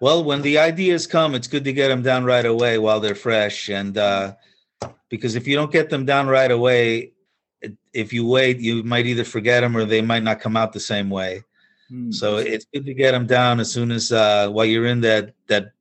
Well, 0.00 0.24
when 0.24 0.42
the 0.42 0.58
ideas 0.58 1.06
come, 1.06 1.36
it's 1.36 1.46
good 1.46 1.64
to 1.64 1.72
get 1.72 1.88
them 1.88 2.02
down 2.02 2.24
right 2.24 2.44
away 2.44 2.78
while 2.78 2.98
they're 2.98 3.14
fresh. 3.14 3.68
And 3.68 3.96
uh, 3.96 4.34
because 5.08 5.36
if 5.36 5.46
you 5.46 5.54
don't 5.54 5.72
get 5.72 5.88
them 5.88 6.04
down 6.04 6.26
right 6.26 6.50
away, 6.50 7.12
if 7.92 8.12
you 8.12 8.26
wait, 8.26 8.58
you 8.58 8.82
might 8.82 9.06
either 9.06 9.24
forget 9.24 9.62
them 9.62 9.76
or 9.76 9.84
they 9.84 10.02
might 10.02 10.24
not 10.24 10.40
come 10.40 10.56
out 10.56 10.72
the 10.72 10.80
same 10.80 11.08
way. 11.08 11.44
Mm. 11.90 12.12
So 12.12 12.38
it's 12.38 12.66
good 12.72 12.84
to 12.86 12.94
get 12.94 13.12
them 13.12 13.26
down 13.26 13.60
as 13.60 13.70
soon 13.70 13.92
as 13.92 14.10
uh, 14.10 14.50
while 14.50 14.66
you're 14.66 14.86
in 14.86 15.00
that 15.02 15.34
that 15.46 15.72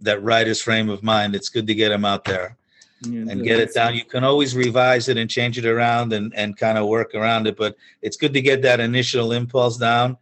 that 0.00 0.22
writer's 0.22 0.60
frame 0.60 0.88
of 0.88 1.02
mind. 1.02 1.34
It's 1.34 1.48
good 1.48 1.66
to 1.66 1.74
get 1.74 1.90
them 1.90 2.04
out 2.04 2.24
there 2.24 2.56
yeah, 3.02 3.30
and 3.30 3.44
get 3.44 3.60
it 3.60 3.74
down. 3.74 3.94
You 3.94 4.04
can 4.04 4.24
always 4.24 4.56
revise 4.56 5.08
it 5.08 5.16
and 5.16 5.28
change 5.28 5.58
it 5.58 5.66
around 5.66 6.12
and 6.12 6.34
and 6.34 6.56
kind 6.56 6.78
of 6.78 6.86
work 6.86 7.14
around 7.14 7.46
it, 7.46 7.56
but 7.56 7.76
it's 8.02 8.16
good 8.16 8.34
to 8.34 8.40
get 8.40 8.62
that 8.62 8.80
initial 8.80 9.32
impulse 9.32 9.76
down. 9.76 10.16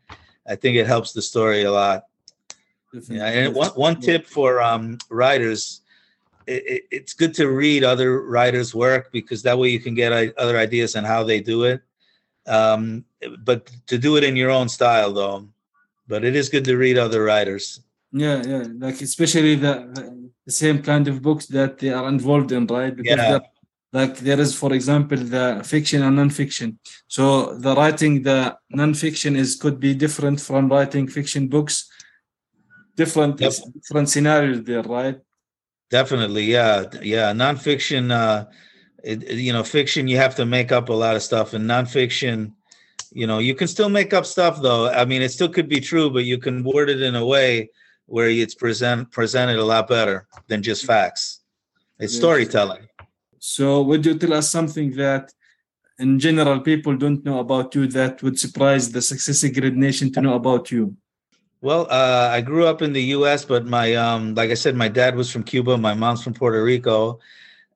I 0.46 0.56
think 0.56 0.76
it 0.76 0.86
helps 0.86 1.12
the 1.12 1.22
story 1.22 1.64
a 1.64 1.72
lot. 1.72 2.06
Yeah, 3.08 3.26
and 3.26 3.54
one 3.54 3.70
one 3.70 4.00
tip 4.00 4.26
for 4.26 4.62
um, 4.62 4.98
writers 5.10 5.82
it, 6.46 6.84
it's 6.90 7.12
good 7.12 7.34
to 7.34 7.48
read 7.48 7.84
other 7.84 8.22
writers' 8.22 8.74
work 8.74 9.10
because 9.12 9.42
that 9.42 9.58
way 9.58 9.68
you 9.68 9.80
can 9.80 9.94
get 9.94 10.12
other 10.38 10.58
ideas 10.58 10.96
on 10.96 11.04
how 11.04 11.22
they 11.22 11.40
do 11.40 11.64
it. 11.64 11.82
Um, 12.46 13.04
but 13.40 13.70
to 13.88 13.98
do 13.98 14.16
it 14.16 14.24
in 14.24 14.36
your 14.36 14.50
own 14.50 14.68
style, 14.68 15.12
though. 15.12 15.48
But 16.08 16.24
it 16.24 16.36
is 16.36 16.48
good 16.48 16.64
to 16.66 16.76
read 16.76 16.98
other 16.98 17.24
writers. 17.24 17.80
Yeah, 18.16 18.42
yeah, 18.46 18.64
like 18.78 19.02
especially 19.02 19.56
the, 19.56 19.74
the 20.46 20.52
same 20.52 20.82
kind 20.82 21.06
of 21.06 21.20
books 21.20 21.44
that 21.46 21.78
they 21.78 21.90
are 21.90 22.08
involved 22.08 22.50
in, 22.50 22.66
right? 22.66 22.96
Because 22.96 23.18
yeah. 23.18 23.40
like 23.92 24.16
there 24.18 24.40
is, 24.40 24.54
for 24.54 24.72
example, 24.72 25.18
the 25.18 25.60
fiction 25.62 26.02
and 26.02 26.16
non-fiction. 26.16 26.78
So 27.08 27.58
the 27.58 27.74
writing 27.74 28.22
the 28.22 28.56
non-fiction 28.70 29.36
is 29.36 29.56
could 29.56 29.78
be 29.78 29.94
different 29.94 30.40
from 30.40 30.70
writing 30.70 31.08
fiction 31.08 31.48
books. 31.48 31.90
Different 32.94 33.38
yep. 33.38 33.52
different 33.74 34.08
scenarios 34.08 34.64
there, 34.64 34.82
right? 34.82 35.18
Definitely, 35.90 36.44
yeah, 36.44 36.84
yeah. 37.02 37.32
Nonfiction, 37.32 38.10
uh, 38.10 38.46
it, 39.04 39.30
you 39.30 39.52
know, 39.52 39.62
fiction 39.62 40.08
you 40.08 40.16
have 40.16 40.34
to 40.36 40.46
make 40.46 40.72
up 40.72 40.88
a 40.88 40.94
lot 40.94 41.16
of 41.16 41.22
stuff, 41.22 41.52
and 41.52 41.68
nonfiction, 41.68 42.52
you 43.12 43.26
know, 43.26 43.40
you 43.40 43.54
can 43.54 43.68
still 43.68 43.90
make 43.90 44.14
up 44.14 44.24
stuff 44.24 44.62
though. 44.62 44.88
I 44.88 45.04
mean, 45.04 45.20
it 45.20 45.32
still 45.32 45.50
could 45.50 45.68
be 45.68 45.80
true, 45.80 46.08
but 46.08 46.24
you 46.24 46.38
can 46.38 46.64
word 46.64 46.88
it 46.88 47.02
in 47.02 47.14
a 47.14 47.26
way 47.26 47.68
where 48.06 48.28
it's 48.28 48.54
present 48.54 49.10
presented 49.10 49.58
a 49.58 49.64
lot 49.64 49.88
better 49.88 50.26
than 50.48 50.62
just 50.62 50.84
facts. 50.84 51.40
It's 51.98 52.14
storytelling. 52.14 52.88
So, 53.38 53.82
would 53.82 54.04
you 54.04 54.18
tell 54.18 54.34
us 54.34 54.50
something 54.50 54.92
that, 54.96 55.32
in 55.98 56.18
general, 56.18 56.60
people 56.60 56.96
don't 56.96 57.24
know 57.24 57.40
about 57.40 57.74
you 57.74 57.86
that 57.88 58.22
would 58.22 58.38
surprise 58.38 58.90
the 58.90 59.02
Success 59.02 59.48
Grid 59.50 59.76
Nation 59.76 60.12
to 60.12 60.20
know 60.20 60.34
about 60.34 60.70
you? 60.70 60.96
Well, 61.62 61.86
uh, 61.90 62.28
I 62.30 62.42
grew 62.42 62.66
up 62.66 62.82
in 62.82 62.92
the 62.92 63.02
U.S., 63.18 63.44
but 63.44 63.66
my, 63.66 63.94
um, 63.94 64.34
like 64.34 64.50
I 64.50 64.54
said, 64.54 64.76
my 64.76 64.88
dad 64.88 65.16
was 65.16 65.30
from 65.30 65.42
Cuba, 65.42 65.78
my 65.78 65.94
mom's 65.94 66.22
from 66.22 66.34
Puerto 66.34 66.62
Rico, 66.62 67.18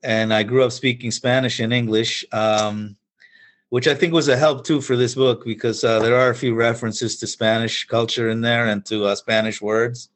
and 0.02 0.34
I 0.34 0.42
grew 0.42 0.62
up 0.64 0.72
speaking 0.72 1.10
Spanish 1.10 1.60
and 1.60 1.72
English, 1.72 2.24
um, 2.32 2.96
which 3.70 3.88
I 3.88 3.94
think 3.94 4.12
was 4.12 4.28
a 4.28 4.36
help 4.36 4.64
too 4.64 4.80
for 4.80 4.96
this 4.96 5.14
book 5.14 5.44
because 5.44 5.82
uh, 5.82 5.98
there 6.00 6.16
are 6.16 6.30
a 6.30 6.34
few 6.34 6.54
references 6.54 7.16
to 7.18 7.26
Spanish 7.26 7.86
culture 7.86 8.28
in 8.28 8.40
there 8.40 8.66
and 8.66 8.84
to 8.86 9.06
uh, 9.06 9.14
Spanish 9.14 9.62
words. 9.62 10.10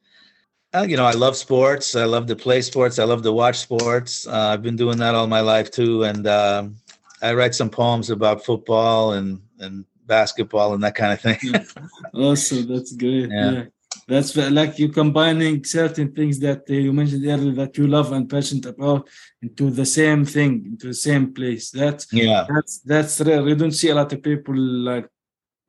Uh, 0.75 0.83
you 0.83 0.97
know, 0.97 1.05
I 1.05 1.13
love 1.13 1.37
sports. 1.37 1.95
I 1.95 2.05
love 2.05 2.27
to 2.27 2.35
play 2.35 2.61
sports. 2.61 2.99
I 2.99 3.05
love 3.05 3.23
to 3.23 3.33
watch 3.33 3.59
sports. 3.59 4.27
Uh, 4.27 4.51
I've 4.53 4.63
been 4.63 4.75
doing 4.75 4.99
that 4.99 5.15
all 5.15 5.29
my 5.29 5.41
life 5.41 5.71
too, 5.71 6.03
and 6.03 6.27
um, 6.27 6.77
I 7.23 7.33
write 7.33 7.55
some 7.55 7.71
poems 7.71 8.11
about 8.11 8.45
football 8.45 9.13
and 9.13 9.41
and 9.61 9.85
basketball 10.07 10.75
and 10.75 10.83
that 10.83 10.97
kind 10.97 11.13
of 11.13 11.21
thing. 11.21 11.39
Awesome, 12.15 12.67
that's 12.67 12.93
great. 12.93 13.31
Yeah. 13.31 13.51
yeah. 13.51 13.65
That's 14.07 14.37
like 14.37 14.79
you 14.79 14.89
combining 14.91 15.65
certain 15.65 16.13
things 16.13 16.39
that 16.41 16.63
uh, 16.69 16.75
you 16.75 16.93
mentioned 16.93 17.25
earlier 17.27 17.53
that 17.53 17.79
you 17.79 17.87
love 17.87 18.13
and 18.13 18.29
passionate 18.29 18.67
about 18.67 19.09
into 19.41 19.71
the 19.71 19.87
same 19.87 20.25
thing, 20.25 20.53
into 20.67 20.89
the 20.89 21.01
same 21.09 21.33
place. 21.33 21.71
That's 21.71 22.13
yeah, 22.13 22.47
that's 22.53 22.81
that's 22.81 23.21
rare. 23.21 23.47
You 23.49 23.55
don't 23.55 23.73
see 23.73 23.91
a 23.91 23.95
lot 23.95 24.13
of 24.13 24.21
people 24.23 24.57
like 24.57 25.09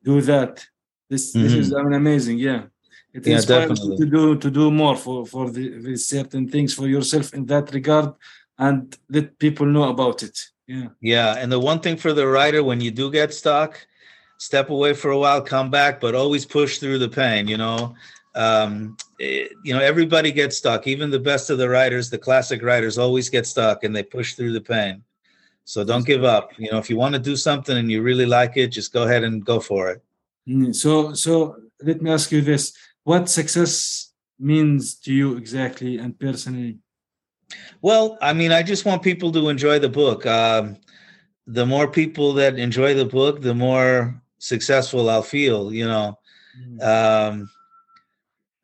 do 0.02 0.20
that. 0.22 0.66
This 1.08 1.32
mm-hmm. 1.32 1.44
this 1.44 1.54
is 1.54 1.72
I 1.72 1.82
mean, 1.82 1.94
amazing. 1.94 2.38
Yeah, 2.38 2.64
it 3.16 3.26
yeah, 3.26 3.36
inspires 3.36 3.80
you 3.84 3.96
to 3.96 4.06
do 4.16 4.36
to 4.44 4.50
do 4.50 4.70
more 4.70 4.96
for 5.04 5.18
for 5.32 5.44
the, 5.56 5.66
the 5.86 5.96
certain 5.96 6.44
things 6.52 6.70
for 6.78 6.86
yourself 6.86 7.26
in 7.34 7.46
that 7.46 7.66
regard, 7.78 8.08
and 8.58 8.96
let 9.08 9.38
people 9.38 9.66
know 9.66 9.86
about 9.94 10.22
it. 10.22 10.36
Yeah, 10.66 10.88
yeah. 11.00 11.30
And 11.40 11.50
the 11.50 11.60
one 11.70 11.80
thing 11.80 11.96
for 11.96 12.12
the 12.12 12.26
writer 12.26 12.62
when 12.62 12.80
you 12.80 12.90
do 12.90 13.10
get 13.10 13.32
stuck 13.32 13.86
step 14.38 14.70
away 14.70 14.92
for 14.92 15.10
a 15.10 15.18
while, 15.18 15.40
come 15.40 15.70
back, 15.70 16.00
but 16.00 16.14
always 16.14 16.44
push 16.44 16.78
through 16.78 16.98
the 16.98 17.08
pain. 17.08 17.48
You 17.48 17.56
know, 17.56 17.94
um, 18.34 18.96
it, 19.18 19.52
you 19.64 19.72
know, 19.74 19.80
everybody 19.80 20.30
gets 20.32 20.58
stuck. 20.58 20.86
Even 20.86 21.10
the 21.10 21.18
best 21.18 21.50
of 21.50 21.58
the 21.58 21.68
writers, 21.68 22.10
the 22.10 22.18
classic 22.18 22.62
writers, 22.62 22.98
always 22.98 23.28
get 23.28 23.46
stuck, 23.46 23.84
and 23.84 23.94
they 23.94 24.02
push 24.02 24.34
through 24.34 24.52
the 24.52 24.60
pain. 24.60 25.02
So 25.64 25.84
don't 25.84 26.06
give 26.06 26.24
up. 26.24 26.50
You 26.58 26.70
know, 26.70 26.78
if 26.78 26.88
you 26.88 26.96
want 26.96 27.14
to 27.14 27.20
do 27.20 27.36
something 27.36 27.76
and 27.76 27.90
you 27.90 28.02
really 28.02 28.26
like 28.26 28.56
it, 28.56 28.68
just 28.68 28.92
go 28.92 29.02
ahead 29.02 29.24
and 29.24 29.44
go 29.44 29.58
for 29.58 29.90
it. 29.90 30.02
Mm, 30.48 30.74
so, 30.74 31.12
so 31.12 31.56
let 31.82 32.00
me 32.00 32.10
ask 32.10 32.30
you 32.30 32.40
this: 32.40 32.72
What 33.06 33.30
success 33.30 34.10
means 34.36 34.96
to 35.02 35.14
you 35.14 35.36
exactly 35.36 35.98
and 35.98 36.18
personally? 36.18 36.78
Well, 37.80 38.18
I 38.20 38.32
mean, 38.32 38.50
I 38.50 38.64
just 38.64 38.84
want 38.84 39.04
people 39.04 39.30
to 39.30 39.48
enjoy 39.48 39.78
the 39.78 39.88
book. 39.88 40.26
Um, 40.26 40.76
the 41.46 41.64
more 41.64 41.86
people 41.86 42.32
that 42.32 42.58
enjoy 42.58 42.94
the 42.94 43.04
book, 43.04 43.42
the 43.42 43.54
more 43.54 44.20
successful 44.38 45.08
I'll 45.08 45.22
feel, 45.22 45.72
you 45.72 45.86
know. 45.86 46.18
Mm. 46.60 46.82
Um, 46.82 47.50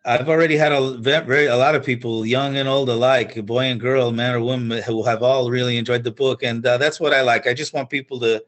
I've 0.04 0.28
already 0.28 0.56
had 0.56 0.72
a 0.72 0.98
very 0.98 1.46
a 1.46 1.56
lot 1.56 1.76
of 1.76 1.86
people, 1.86 2.26
young 2.26 2.56
and 2.56 2.68
old 2.68 2.88
alike, 2.88 3.46
boy 3.46 3.66
and 3.66 3.78
girl, 3.80 4.10
man 4.10 4.34
or 4.34 4.40
woman, 4.40 4.82
who 4.82 5.04
have 5.04 5.22
all 5.22 5.52
really 5.52 5.76
enjoyed 5.76 6.02
the 6.02 6.10
book, 6.10 6.42
and 6.42 6.66
uh, 6.66 6.78
that's 6.78 6.98
what 6.98 7.14
I 7.14 7.20
like. 7.20 7.46
I 7.46 7.54
just 7.54 7.74
want 7.74 7.90
people 7.90 8.18
to, 8.18 8.42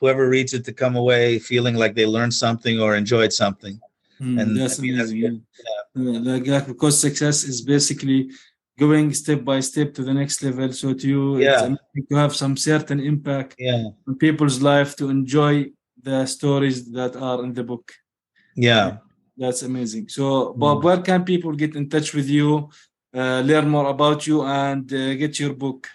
whoever 0.00 0.28
reads 0.28 0.54
it, 0.54 0.64
to 0.64 0.72
come 0.72 0.96
away 0.96 1.38
feeling 1.38 1.76
like 1.76 1.94
they 1.94 2.04
learned 2.04 2.34
something 2.34 2.80
or 2.80 2.96
enjoyed 2.96 3.32
something. 3.32 3.80
Mm, 4.20 4.40
And 4.40 4.56
that's 4.56 4.78
I 4.78 4.82
mean, 4.82 4.96
that's 4.98 5.10
amazing. 5.10 5.20
good. 5.20 5.42
yeah. 5.64 6.10
Uh, 6.10 6.20
like, 6.30 6.46
like 6.46 6.66
because 6.66 7.00
success 7.00 7.44
is 7.44 7.60
basically 7.62 8.30
going 8.78 9.12
step 9.14 9.44
by 9.44 9.60
step 9.60 9.94
to 9.94 10.02
the 10.02 10.12
next 10.14 10.42
level. 10.42 10.72
So 10.72 10.92
to 10.94 11.06
you, 11.08 11.38
Yeah. 11.38 11.74
to 12.10 12.16
have 12.16 12.34
some 12.34 12.56
certain 12.56 13.00
impact 13.00 13.54
Yeah, 13.58 13.84
on 14.08 14.14
people's 14.16 14.60
life 14.62 14.96
to 14.96 15.08
enjoy 15.10 15.70
the 16.02 16.26
stories 16.26 16.90
that 16.92 17.16
are 17.16 17.42
in 17.44 17.52
the 17.52 17.64
book. 17.64 17.92
yeah. 18.54 18.98
That's 19.38 19.62
amazing. 19.62 20.08
So, 20.08 20.54
Bob, 20.54 20.82
where 20.82 21.02
can 21.02 21.22
people 21.22 21.52
get 21.52 21.76
in 21.76 21.90
touch 21.90 22.14
with 22.14 22.26
you, 22.26 22.70
uh, 23.14 23.40
learn 23.44 23.68
more 23.68 23.88
about 23.90 24.26
you, 24.26 24.42
and 24.42 24.90
uh, 24.90 25.12
get 25.14 25.38
your 25.38 25.52
book? 25.52 25.86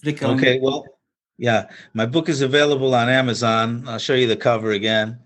Flickr 0.00 0.26
Okay, 0.36 0.60
well, 0.62 0.84
yeah, 1.36 1.66
my 1.94 2.06
book 2.06 2.28
is 2.28 2.42
available 2.42 2.94
on 2.94 3.08
Amazon. 3.08 3.82
I'll 3.88 3.98
show 3.98 4.14
you 4.14 4.28
the 4.28 4.36
cover 4.36 4.70
again. 4.70 5.18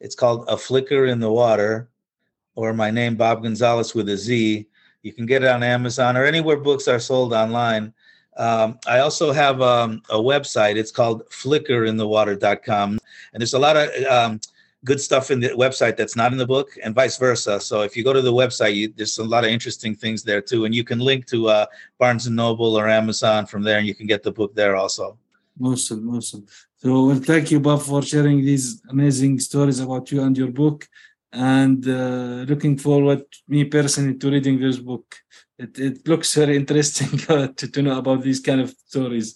It's 0.00 0.14
called 0.14 0.44
A 0.48 0.56
Flicker 0.56 1.06
in 1.06 1.20
the 1.20 1.30
Water, 1.30 1.88
or 2.54 2.72
my 2.72 2.90
name, 2.90 3.16
Bob 3.16 3.42
Gonzalez 3.42 3.94
with 3.94 4.08
a 4.08 4.16
Z. 4.16 4.66
You 5.02 5.12
can 5.12 5.26
get 5.26 5.42
it 5.42 5.48
on 5.48 5.62
Amazon 5.62 6.16
or 6.16 6.24
anywhere 6.24 6.56
books 6.56 6.88
are 6.88 7.00
sold 7.00 7.32
online. 7.32 7.92
Um, 8.36 8.78
I 8.86 9.00
also 9.00 9.32
have 9.32 9.60
um, 9.60 10.02
a 10.10 10.16
website. 10.16 10.76
It's 10.76 10.92
called 10.92 11.28
flickerinthewater.com. 11.30 12.98
And 13.32 13.40
there's 13.40 13.54
a 13.54 13.58
lot 13.58 13.76
of 13.76 13.90
um, 14.04 14.40
good 14.84 15.00
stuff 15.00 15.30
in 15.30 15.40
the 15.40 15.48
website 15.50 15.96
that's 15.96 16.16
not 16.16 16.32
in 16.32 16.38
the 16.38 16.46
book, 16.46 16.70
and 16.82 16.94
vice 16.94 17.16
versa. 17.16 17.60
So 17.60 17.82
if 17.82 17.96
you 17.96 18.04
go 18.04 18.12
to 18.12 18.22
the 18.22 18.32
website, 18.32 18.74
you, 18.74 18.92
there's 18.96 19.18
a 19.18 19.24
lot 19.24 19.44
of 19.44 19.50
interesting 19.50 19.94
things 19.94 20.22
there 20.22 20.40
too. 20.40 20.64
And 20.64 20.74
you 20.74 20.84
can 20.84 21.00
link 21.00 21.26
to 21.26 21.48
uh, 21.48 21.66
Barnes 21.98 22.26
and 22.26 22.36
Noble 22.36 22.78
or 22.78 22.88
Amazon 22.88 23.46
from 23.46 23.62
there, 23.62 23.78
and 23.78 23.86
you 23.86 23.94
can 23.94 24.06
get 24.06 24.22
the 24.22 24.32
book 24.32 24.54
there 24.54 24.76
also. 24.76 25.18
Awesome, 25.60 26.08
awesome. 26.14 26.46
So, 26.80 27.06
well, 27.06 27.16
thank 27.16 27.50
you, 27.50 27.60
Bob, 27.60 27.82
for 27.82 28.02
sharing 28.02 28.44
these 28.44 28.80
amazing 28.88 29.40
stories 29.40 29.80
about 29.80 30.10
you 30.12 30.22
and 30.22 30.36
your 30.36 30.48
book. 30.52 30.86
And 31.32 31.86
uh, 31.86 32.44
looking 32.48 32.78
forward, 32.78 33.22
me 33.48 33.64
personally, 33.64 34.16
to 34.18 34.30
reading 34.30 34.60
this 34.60 34.78
book. 34.78 35.16
It, 35.58 35.76
it 35.78 36.08
looks 36.08 36.32
very 36.34 36.56
interesting 36.56 37.18
uh, 37.28 37.48
to, 37.48 37.68
to 37.68 37.82
know 37.82 37.98
about 37.98 38.22
these 38.22 38.40
kind 38.40 38.60
of 38.60 38.70
stories. 38.86 39.34